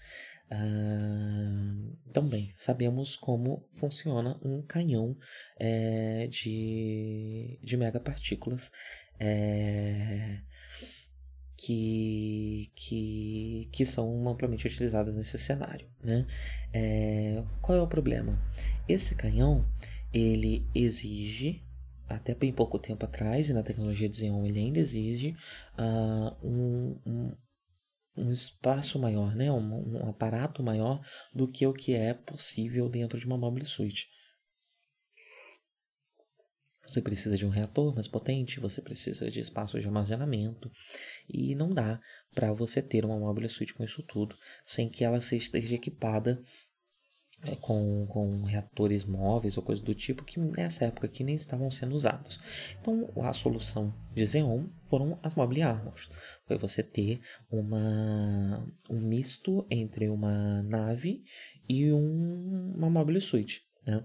[0.51, 5.15] Uh, bem, sabemos como funciona um canhão
[5.59, 8.71] é, de, de megapartículas
[9.19, 10.39] é,
[11.55, 15.87] que, que, que são amplamente utilizadas nesse cenário.
[16.03, 16.25] Né?
[16.73, 18.41] É, qual é o problema?
[18.87, 19.67] Esse canhão
[20.11, 21.63] ele exige
[22.09, 25.35] até bem pouco tempo atrás, e na tecnologia de Xeon ele ainda exige
[25.77, 27.37] uh, um, um,
[28.17, 29.51] um, espaço maior, né?
[29.51, 31.01] Um, um, aparato maior
[31.33, 34.07] do que o que é possível dentro de uma mobile suite.
[36.89, 40.71] Você precisa de um reator mais potente, você precisa de espaço de armazenamento
[41.31, 42.01] e não dá
[42.33, 46.41] para você ter uma mobile suite com isso tudo sem que ela esteja equipada
[47.43, 51.69] é, com, com reatores móveis ou coisa do tipo que nessa época aqui nem estavam
[51.71, 52.39] sendo usados.
[52.79, 56.09] Então a solução de Xeon foram as mobile armors.
[56.45, 61.23] Foi você ter uma, um misto entre uma nave
[61.67, 63.61] e um, uma mobile suite.
[63.85, 64.03] Né?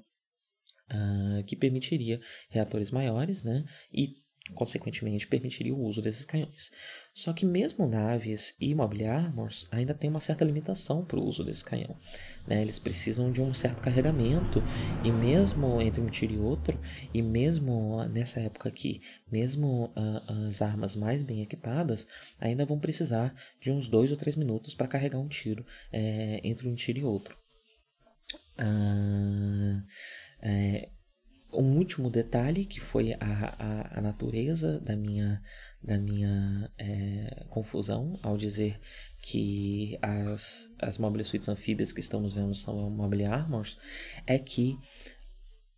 [0.92, 6.70] uh, que permitiria reatores maiores né, e, consequentemente, permitiria o uso desses canhões.
[7.14, 11.42] Só que mesmo naves e mobile armors ainda tem uma certa limitação para o uso
[11.42, 11.96] desse canhão.
[12.46, 12.60] Né?
[12.60, 14.62] Eles precisam de um certo carregamento
[15.02, 16.78] e mesmo entre um tiro e outro,
[17.12, 22.06] e mesmo nessa época aqui, mesmo uh, as armas mais bem equipadas,
[22.38, 26.68] ainda vão precisar de uns dois ou três minutos para carregar um tiro é, entre
[26.68, 27.36] um tiro e outro.
[28.58, 29.82] Uh,
[31.54, 35.42] um último detalhe que foi a, a, a natureza da minha,
[35.82, 38.80] da minha é, confusão ao dizer
[39.20, 43.78] que as, as mobile suites anfíbias que estamos vendo são mobile armors
[44.26, 44.78] é que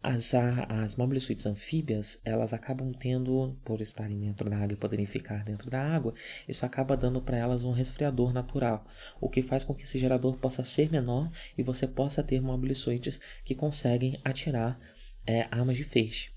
[0.06, 0.32] as,
[0.68, 5.42] as mobile suites anfíbias, elas acabam tendo, por estarem dentro da água e poderem ficar
[5.44, 6.14] dentro da água,
[6.46, 8.86] isso acaba dando para elas um resfriador natural,
[9.20, 12.74] o que faz com que esse gerador possa ser menor e você possa ter mobile
[12.74, 14.78] suites que conseguem atirar
[15.26, 16.30] é, armas de feixe.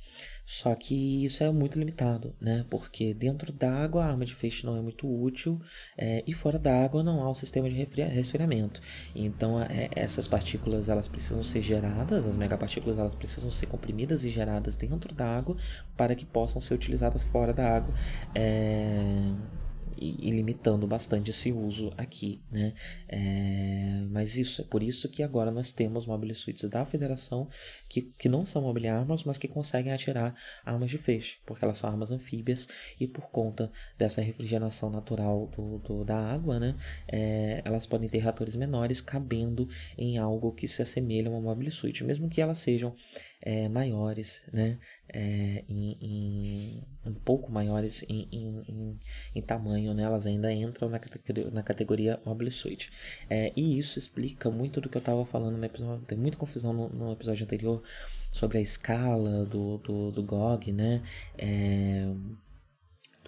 [0.50, 2.66] Só que isso é muito limitado, né?
[2.72, 5.62] Porque dentro da água a arma de feixe não é muito útil
[5.96, 8.82] é, e fora da água não há o sistema de resfriamento.
[9.14, 14.32] Então é, essas partículas elas precisam ser geradas, as megapartículas elas precisam ser comprimidas e
[14.32, 15.56] geradas dentro da água
[15.96, 17.94] para que possam ser utilizadas fora da água.
[18.34, 19.32] É
[20.00, 22.74] e, limitando bastante esse uso aqui, né?
[23.08, 27.48] É, mas isso é por isso que agora nós temos mobile suites da Federação
[27.90, 30.34] que, que não são mobile armas, mas que conseguem atirar
[30.64, 32.68] armas de feixe, porque elas são armas anfíbias
[33.00, 36.76] e por conta dessa refrigeração natural do, do da água, né?
[37.08, 41.72] É, elas podem ter reatores menores cabendo em algo que se assemelha a uma mobile
[41.72, 42.94] suite, mesmo que elas sejam
[43.42, 44.78] é, maiores, né?
[45.08, 49.00] É, em, em, um pouco maiores em, em,
[49.34, 50.04] em, tamanho, né?
[50.04, 52.20] elas ainda entram na categoria, na categoria.
[53.30, 56.06] É, e isso explica muito do que eu estava falando no episódio.
[56.06, 57.82] Tem muita confusão no, no, episódio anterior
[58.32, 61.02] sobre a escala do, do, do GOG, né?
[61.38, 62.08] É,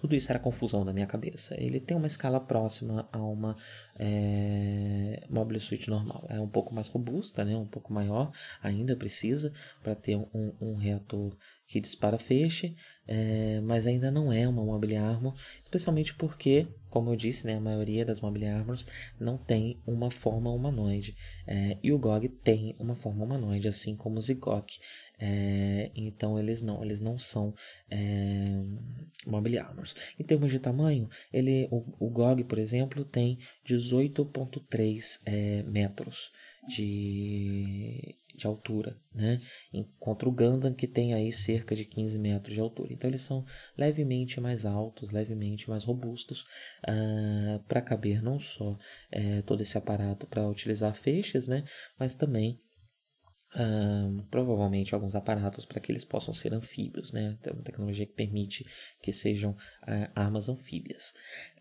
[0.02, 1.54] tudo isso era confusão na minha cabeça.
[1.56, 3.56] Ele tem uma escala próxima a uma
[3.96, 6.26] é, Mobile Suite normal.
[6.28, 7.54] É um pouco mais robusta, né?
[7.54, 11.36] um pouco maior, ainda precisa para ter um, um reator
[11.72, 12.76] que dispara feixe,
[13.08, 17.60] é, mas ainda não é uma Mobile Armor, especialmente porque, como eu disse, né, a
[17.60, 18.86] maioria das Mobile Armors
[19.18, 21.16] não tem uma forma humanoide.
[21.46, 24.78] É, e o GOG tem uma forma humanoide, assim como o Zigok.
[25.18, 27.54] É, então eles não, eles não são
[27.90, 28.62] é,
[29.26, 29.94] mobile armors.
[30.18, 36.30] Em termos de tamanho, ele, o, o GOG, por exemplo, tem 18,3 é, metros
[36.68, 39.40] de, de altura, né?
[39.72, 42.92] Enquanto o Gundam que tem aí cerca de 15 metros de altura.
[42.92, 43.44] Então eles são
[43.76, 49.76] levemente mais altos, levemente mais robustos uh, ah, para caber não só uh, todo esse
[49.76, 51.64] aparato para utilizar feixes, né?
[51.98, 52.60] Mas também
[54.30, 57.36] provavelmente alguns aparatos para que eles possam ser anfíbios, né?
[57.42, 58.66] Tem uma tecnologia que permite
[59.02, 61.12] que sejam uh, armas anfíbias.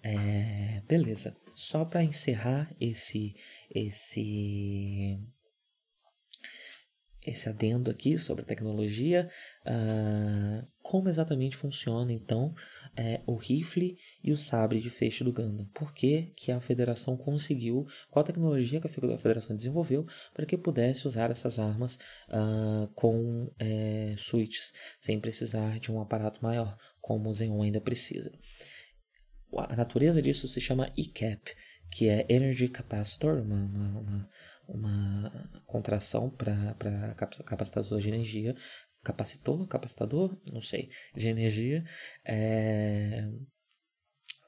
[0.02, 1.36] É, beleza.
[1.54, 3.36] Só para encerrar esse
[3.70, 5.20] esse
[7.26, 9.30] esse adendo aqui sobre tecnologia,
[9.66, 12.54] uh, como exatamente funciona então
[12.96, 15.66] é, o rifle e o sabre de feixe do Gundam.
[15.74, 21.08] Por que, que a federação conseguiu, qual tecnologia que a federação desenvolveu para que pudesse
[21.08, 21.98] usar essas armas
[22.30, 28.32] uh, com é, switches, sem precisar de um aparato maior, como o Xeon ainda precisa.
[29.56, 31.54] A natureza disso se chama ECAP,
[31.92, 34.30] que é Energy Capacitor, uma, uma, uma,
[34.74, 35.32] uma
[35.66, 37.14] contração para
[37.46, 38.56] capacitador de energia,
[39.04, 41.84] capacitor, capacitador, não sei, de energia,
[42.24, 43.28] é,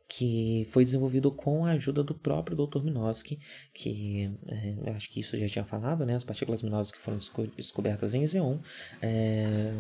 [0.08, 2.84] que foi desenvolvido com a ajuda do próprio Dr.
[2.84, 3.40] Minovsky,
[3.74, 6.16] que é, acho que isso já tinha falado, né?
[6.16, 8.60] As partículas Minovsky foram desco descobertas em Xeon,
[9.02, 9.72] é,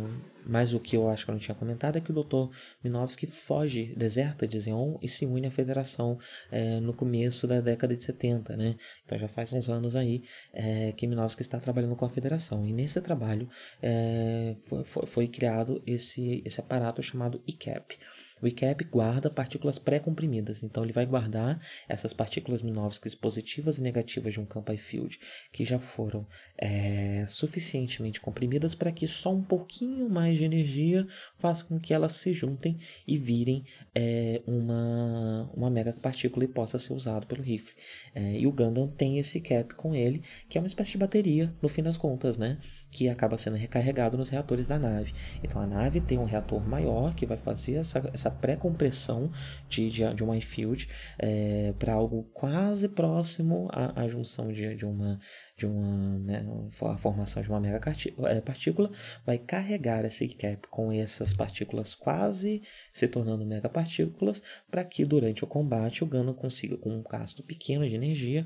[0.45, 2.53] mas o que eu acho que eu não tinha comentado é que o Dr.
[2.84, 6.17] Minovsky foge, deserta de Xeon e se une à Federação
[6.51, 8.76] é, no começo da década de 70, né?
[9.05, 12.65] Então já faz uns anos aí é, que Minovsky está trabalhando com a Federação.
[12.65, 13.49] E nesse trabalho
[13.82, 17.97] é, foi, foi, foi, criado esse, esse aparato chamado ICAP.
[18.43, 24.33] O ICAP guarda partículas pré-comprimidas, então ele vai guardar essas partículas Minovskis positivas e negativas
[24.33, 25.17] de um campo I-field
[25.49, 26.27] que já foram
[26.57, 32.11] é, suficientemente comprimidas para que só um pouquinho mais de energia faça com que elas
[32.13, 32.75] se juntem
[33.07, 33.63] e virem
[33.95, 37.73] é, uma, uma mega partícula e possa ser usado pelo rifle.
[38.13, 41.53] É, e o Gundam tem esse cap com ele, que é uma espécie de bateria,
[41.61, 42.57] no fim das contas, né?
[42.91, 45.13] Que acaba sendo recarregado nos reatores da nave.
[45.41, 49.31] Então a nave tem um reator maior que vai fazer essa, essa pré-compressão
[49.69, 54.86] de, de, de um iField é, para algo quase próximo à, à junção de, de
[54.86, 55.19] uma
[55.55, 56.45] de uma né,
[56.81, 57.79] a formação de uma mega
[58.25, 58.91] é, partícula
[59.25, 62.61] vai carregar esse cap com essas partículas quase
[62.91, 67.88] se tornando megapartículas para que durante o combate o Gano consiga com um gasto pequeno
[67.88, 68.45] de energia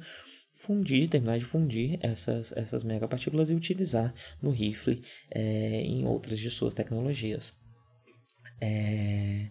[0.57, 6.49] fundir, terminar de fundir essas, essas megapartículas e utilizar no rifle é, em outras de
[6.49, 7.55] suas tecnologias.
[8.60, 9.49] É,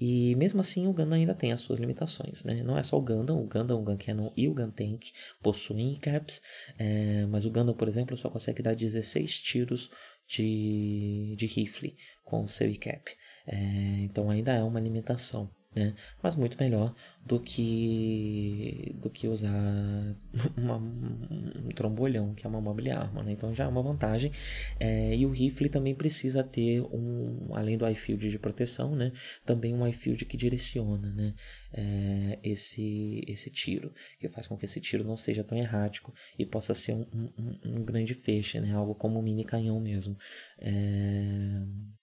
[0.00, 2.62] e mesmo assim o Gundam ainda tem as suas limitações, né?
[2.62, 5.06] Não é só o Gundam, o Gundam, o Gun Cannon e o Gun Tank
[5.42, 6.40] possuem caps,
[6.78, 9.90] é, mas o Gundam, por exemplo, só consegue dar 16 tiros
[10.26, 13.10] de, de rifle com o seu cap.
[13.46, 13.56] É,
[14.00, 15.94] então ainda é uma limitação né?
[16.22, 16.94] Mas muito melhor
[17.24, 19.52] do que do que usar
[20.56, 23.32] uma, um trombolhão, que é uma mobile arma, né?
[23.32, 24.32] Então já é uma vantagem.
[24.80, 29.12] É, e o rifle também precisa ter um, além do iField de proteção, né?
[29.44, 31.34] Também um iField que direciona, né?
[31.72, 36.46] É, esse esse tiro, que faz com que esse tiro não seja tão errático e
[36.46, 38.72] possa ser um, um, um grande feixe, né?
[38.72, 40.16] Algo como um mini canhão mesmo.
[40.58, 41.97] É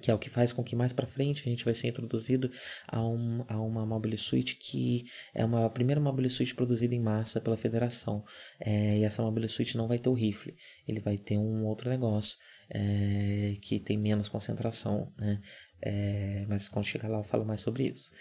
[0.00, 2.50] que é o que faz com que mais para frente a gente vai ser introduzido
[2.86, 7.00] a, um, a uma mobile suite que é uma a primeira mobile suite produzida em
[7.00, 8.24] massa pela federação.
[8.60, 10.54] É, e essa mobile suite não vai ter o rifle
[10.86, 12.36] ele vai ter um outro negócio
[12.70, 15.40] é, que tem menos concentração né?
[15.80, 18.12] É, mas quando chegar lá eu falo mais sobre isso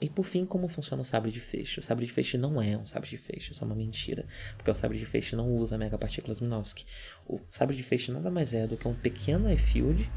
[0.00, 1.80] E por fim, como funciona o sabre de feixe?
[1.80, 4.70] O sabre de feixe não é um sabre de feixe, isso é uma mentira, porque
[4.70, 6.84] o sabre de feixe não usa megapartículas Minovsky.
[7.26, 10.10] O sabre de feixe nada mais é do que um pequeno E-field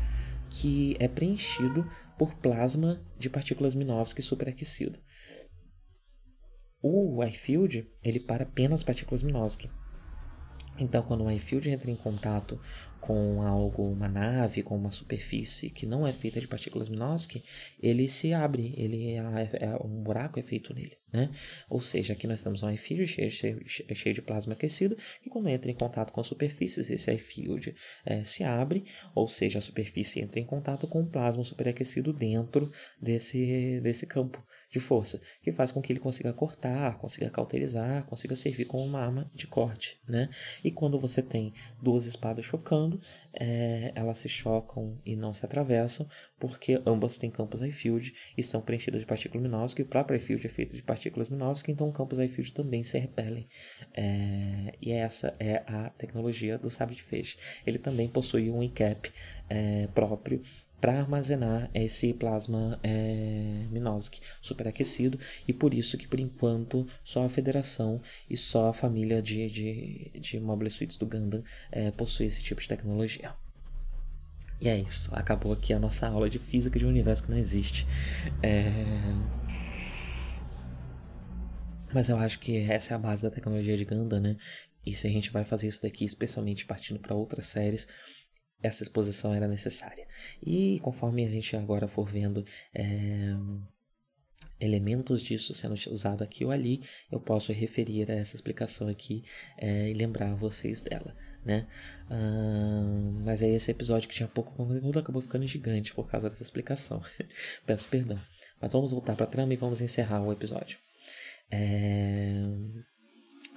[0.49, 4.99] que é preenchido por plasma de partículas Minovsky superaquecido.
[6.82, 9.70] O I-field ele para apenas partículas Minovsky.
[10.78, 12.60] Então, quando o I-field entra em contato
[12.99, 17.43] com algo, uma nave, com uma superfície que não é feita de partículas Minovsky,
[17.81, 19.17] ele se abre, ele é,
[19.53, 21.30] é, um buraco é feito nele, né?
[21.70, 25.49] Ou seja, aqui nós temos um iField cheio, cheio, cheio de plasma aquecido, e quando
[25.49, 28.86] entra em contato com superfícies, esse iField é, se abre,
[29.16, 34.43] ou seja, a superfície entra em contato com o plasma superaquecido dentro desse, desse campo
[34.72, 38.99] de força, que faz com que ele consiga cortar, consiga cauterizar, consiga servir como uma
[38.99, 40.30] arma de corte, né?
[40.64, 43.01] E quando você tem duas espadas chocando,
[43.39, 46.05] é, elas se chocam e não se atravessam,
[46.37, 50.49] porque ambas têm campos I-field e são preenchidas de partículas Minovsky, o próprio I-field é
[50.49, 53.47] feito de partículas Minovsky, então campos I-field também se repelem.
[53.93, 57.37] É, e essa é a tecnologia do de feixe.
[57.65, 59.11] Ele também possui um ICAP
[59.49, 60.41] é, próprio
[60.80, 67.30] para armazenar esse plasma é, Minovsky superaquecido e por isso que por enquanto só a
[67.30, 72.41] federação e só a família de, de, de mobile suites do Gundam é, possui esse
[72.41, 73.34] tipo de tecnologia.
[74.61, 77.38] E é isso, acabou aqui a nossa aula de física de um universo que não
[77.38, 77.88] existe.
[78.43, 78.73] É...
[81.93, 84.38] Mas eu acho que essa é a base da tecnologia de Gundam, né?
[84.86, 87.88] E se a gente vai fazer isso daqui, especialmente partindo para outras séries,
[88.62, 90.07] essa exposição era necessária.
[90.45, 93.36] E conforme a gente agora for vendo é,
[94.60, 99.24] elementos disso sendo usado aqui ou ali, eu posso referir a essa explicação aqui
[99.57, 101.16] é, e lembrar vocês dela.
[101.45, 101.68] Né?
[103.24, 107.01] Mas aí esse episódio que tinha pouco conteúdo acabou ficando gigante por causa dessa explicação.
[107.66, 108.20] Peço perdão.
[108.62, 110.78] Mas vamos voltar para a trama e vamos encerrar o episódio.
[111.49, 112.43] É...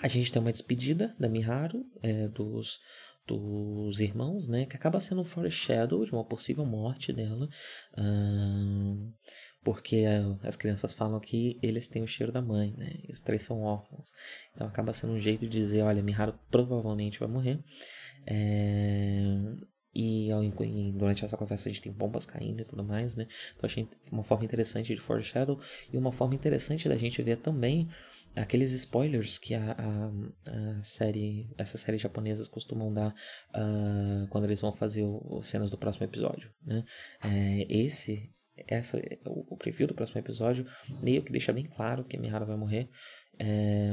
[0.00, 2.80] A gente tem uma despedida da Miharu, é, dos,
[3.26, 4.66] dos irmãos, né?
[4.66, 7.48] Que acaba sendo um foreshadow de uma possível morte dela.
[7.96, 9.12] Uh,
[9.62, 10.04] porque
[10.42, 12.92] as crianças falam que eles têm o cheiro da mãe, né?
[13.08, 14.10] E os três são órfãos.
[14.52, 17.62] Então acaba sendo um jeito de dizer, olha, Miharu provavelmente vai morrer.
[18.26, 19.22] É...
[19.94, 20.28] E
[20.94, 23.26] durante essa conversa a gente tem bombas caindo e tudo mais, né?
[23.54, 25.60] Então achei uma forma interessante de foreshadow
[25.92, 27.88] e uma forma interessante da gente ver também
[28.34, 33.14] aqueles spoilers que a, a, a série, essas séries japonesas costumam dar
[33.50, 36.84] uh, quando eles vão fazer o, cenas do próximo episódio, né?
[37.22, 38.30] É, esse
[38.66, 40.66] essa, o, preview do próximo episódio
[41.02, 42.88] meio que deixa bem claro que a Mihara vai morrer.
[43.38, 43.90] É,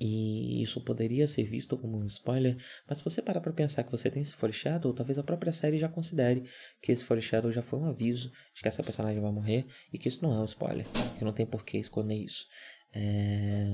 [0.00, 2.56] e isso poderia ser visto como um spoiler,
[2.88, 5.78] mas se você parar para pensar que você tem esse foreshadow, talvez a própria série
[5.78, 6.44] já considere
[6.82, 10.08] que esse foreshadow já foi um aviso de que essa personagem vai morrer e que
[10.08, 10.86] isso não é um spoiler,
[11.18, 12.46] que não tem por que esconder isso.
[12.92, 13.66] É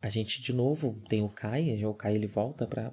[0.00, 2.92] a gente de novo tem o Kai, o Kai ele volta para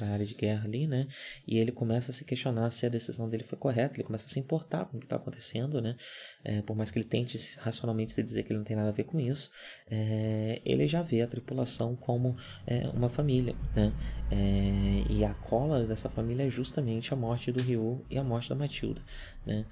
[0.00, 1.06] a área de guerra ali, né?
[1.46, 4.28] E ele começa a se questionar se a decisão dele foi correta, ele começa a
[4.28, 5.96] se importar com o que está acontecendo, né?
[6.44, 8.92] É, por mais que ele tente racionalmente se dizer que ele não tem nada a
[8.92, 9.50] ver com isso,
[9.90, 12.36] é, ele já vê a tripulação como
[12.66, 13.92] é, uma família, né?
[14.30, 18.50] É, e a cola dessa família é justamente a morte do Ryu e a morte
[18.50, 19.00] da Matilda,
[19.46, 19.64] né?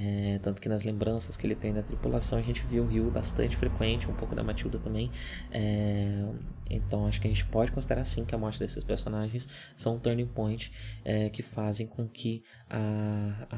[0.00, 3.10] É, tanto que nas lembranças que ele tem da tripulação a gente viu o Ryu
[3.10, 5.10] bastante frequente, um pouco da Matilda também.
[5.50, 6.24] É,
[6.70, 9.98] então acho que a gente pode considerar sim que a morte desses personagens são um
[9.98, 10.70] turning point
[11.04, 13.48] é, que fazem com que a,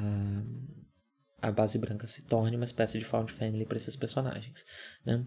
[1.42, 4.64] a, a, base branca se torne uma espécie de found family para esses personagens.
[5.04, 5.26] Né?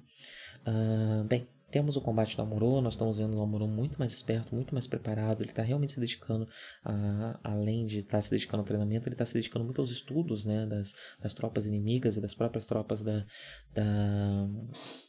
[0.66, 4.54] Uh, bem, temos o combate do Amorô, nós estamos vendo o Amorô muito mais esperto,
[4.54, 5.42] muito mais preparado.
[5.42, 6.48] Ele está realmente se dedicando,
[6.86, 9.90] a, além de estar tá se dedicando ao treinamento, ele está se dedicando muito aos
[9.90, 13.26] estudos né, das, das tropas inimigas e das próprias tropas da,
[13.74, 14.48] da,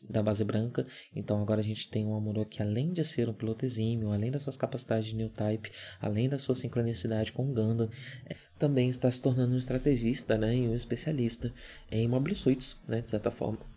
[0.09, 0.87] da base branca.
[1.15, 4.31] Então agora a gente tem um Amorô que, além de ser um piloto exímio, além
[4.31, 7.91] das suas capacidades de new type, além da sua sincronicidade com o Gundam,
[8.25, 11.53] é, também está se tornando um estrategista né, e um especialista
[11.91, 13.74] em mobile suits, né, de certa forma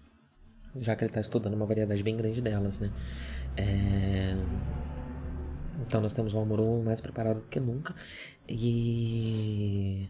[0.81, 2.91] já que ele está estudando uma variedade bem grande delas, né?
[3.55, 4.35] É...
[5.81, 7.95] Então nós temos o Amuro mais preparado do que nunca.
[8.47, 10.09] E.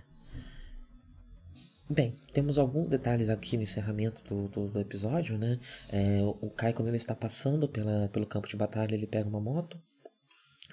[1.90, 5.60] Bem, temos alguns detalhes aqui no encerramento do, do, do episódio, né?
[5.90, 9.40] É, o Kai, quando ele está passando pela, pelo campo de batalha, ele pega uma
[9.40, 9.80] moto.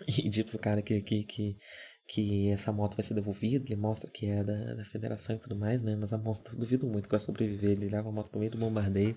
[0.08, 1.56] E diz o cara que, que, que
[2.06, 5.56] que essa moto vai ser devolvida, ele mostra que é da, da federação e tudo
[5.56, 5.96] mais, né?
[5.96, 8.58] Mas a moto, duvido muito que vai sobreviver, ele leva a moto pro meio do
[8.58, 9.16] bombardeio.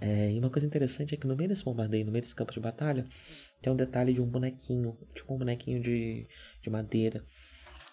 [0.00, 2.52] É, e uma coisa interessante é que no meio desse bombardeio, no meio desse campo
[2.52, 3.06] de batalha,
[3.60, 6.26] tem um detalhe de um bonequinho, tipo um bonequinho de,
[6.62, 7.22] de madeira.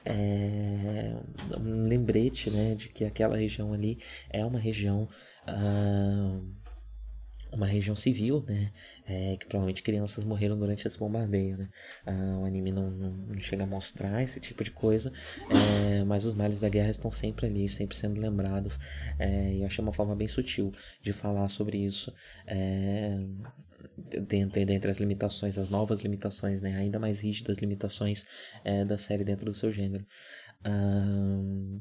[0.05, 1.13] É,
[1.59, 3.97] um lembrete, né, de que aquela região ali
[4.29, 5.07] é uma região...
[5.47, 6.58] Uh,
[7.51, 8.71] uma região civil, né?
[9.05, 11.69] É, que provavelmente crianças morreram durante esse bombardeio, né?
[12.05, 15.11] Ah, o anime não, não, não, chega a mostrar esse tipo de coisa,
[15.49, 18.79] é, mas os males da guerra estão sempre ali, sempre sendo lembrados.
[19.17, 20.71] É, e eu achei uma forma bem sutil
[21.01, 22.13] de falar sobre isso.
[22.45, 23.17] É,
[24.21, 26.75] dentre, dentre as limitações, as novas limitações, né?
[26.77, 28.25] Ainda mais rígidas limitações
[28.63, 30.05] é, da série dentro do seu gênero.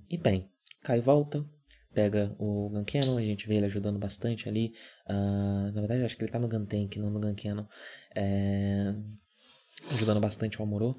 [0.09, 0.49] E bem,
[0.83, 1.45] cai e volta,
[1.93, 2.85] pega o Gun
[3.19, 4.73] a gente vê ele ajudando bastante ali.
[5.09, 7.35] Uh, na verdade, acho que ele tá no Gun Tank, não no Gun
[8.15, 8.95] É,
[9.93, 10.97] ajudando bastante o Amuro.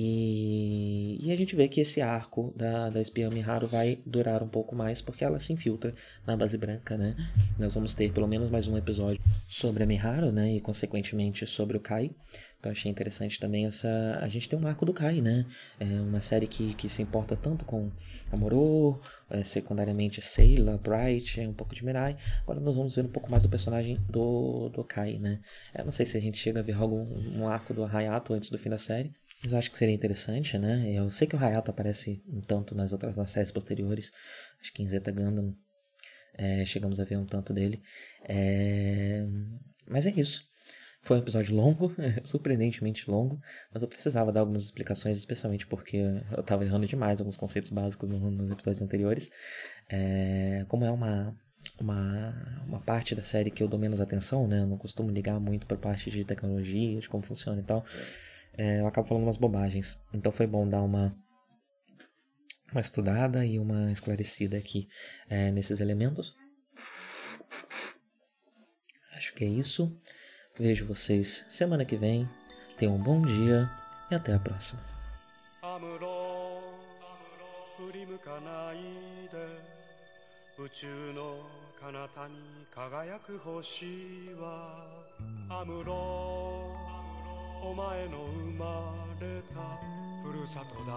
[0.00, 4.48] E, e, a gente vê que esse arco da, da espiã Miharu vai durar um
[4.48, 5.92] pouco mais porque ela se infiltra
[6.24, 7.16] na base branca, né?
[7.58, 10.54] Nós vamos ter pelo menos mais um episódio sobre a Miharu, né?
[10.54, 12.12] E consequentemente sobre o Kai.
[12.60, 13.88] Então achei interessante também essa.
[14.20, 15.44] A gente tem um arco do Kai, né?
[15.80, 17.90] É uma série que, que se importa tanto com
[18.30, 22.16] Amorô, é, secundariamente Sailor, Bright, é um pouco de Mirai.
[22.42, 25.40] Agora nós vamos ver um pouco mais do personagem do, do Kai, né?
[25.76, 27.04] Eu não sei se a gente chega a ver algum
[27.36, 29.12] um arco do Hayato antes do fim da série.
[29.42, 30.92] Mas eu acho que seria interessante, né?
[30.92, 34.12] Eu sei que o Hayato aparece um tanto nas outras nas séries posteriores.
[34.60, 35.52] Acho que em Zeta Gundam
[36.34, 37.82] é, chegamos a ver um tanto dele.
[38.28, 39.24] É...
[39.86, 40.46] Mas é isso.
[41.02, 41.92] Foi um episódio longo,
[42.24, 43.40] surpreendentemente longo,
[43.72, 48.08] mas eu precisava dar algumas explicações, especialmente porque eu estava errando demais alguns conceitos básicos
[48.08, 49.30] nos episódios anteriores.
[49.88, 51.34] É, como é uma,
[51.80, 54.60] uma, uma parte da série que eu dou menos atenção, né?
[54.60, 57.84] Eu não costumo ligar muito para parte de tecnologia, de como funciona e tal
[58.57, 59.97] eu acabo falando umas bobagens.
[60.13, 61.15] Então foi bom dar uma
[62.71, 64.87] uma estudada e uma esclarecida aqui
[65.29, 66.35] é, nesses elementos.
[69.15, 69.95] Acho que é isso.
[70.57, 72.27] Vejo vocês semana que vem.
[72.77, 73.69] Tenham um bom dia
[74.09, 74.81] e até a próxima.
[80.55, 81.39] 宇宙の
[81.81, 82.35] 彼方に
[82.73, 83.85] 輝く星
[84.39, 85.03] は
[85.49, 86.96] アムロ
[87.62, 89.78] お前の生まれた
[90.22, 90.92] ふるさとだ。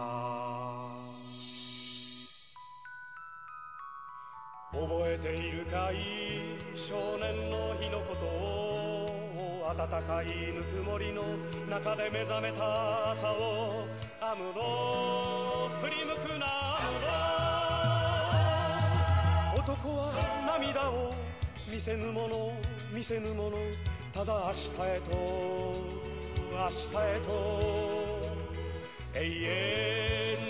[4.72, 11.24] 覚えているかい少年の日のことを暖かいぬくもりの
[11.70, 13.86] 中で目覚めた朝を
[14.22, 16.78] アムロ振り向くな
[19.58, 20.14] 男は
[20.58, 21.14] 涙を
[21.72, 22.54] 見せぬもの
[22.94, 23.58] 見せぬもの。
[24.14, 26.11] ただ明日へと
[26.53, 27.33] 明日へと
[29.15, 29.21] 永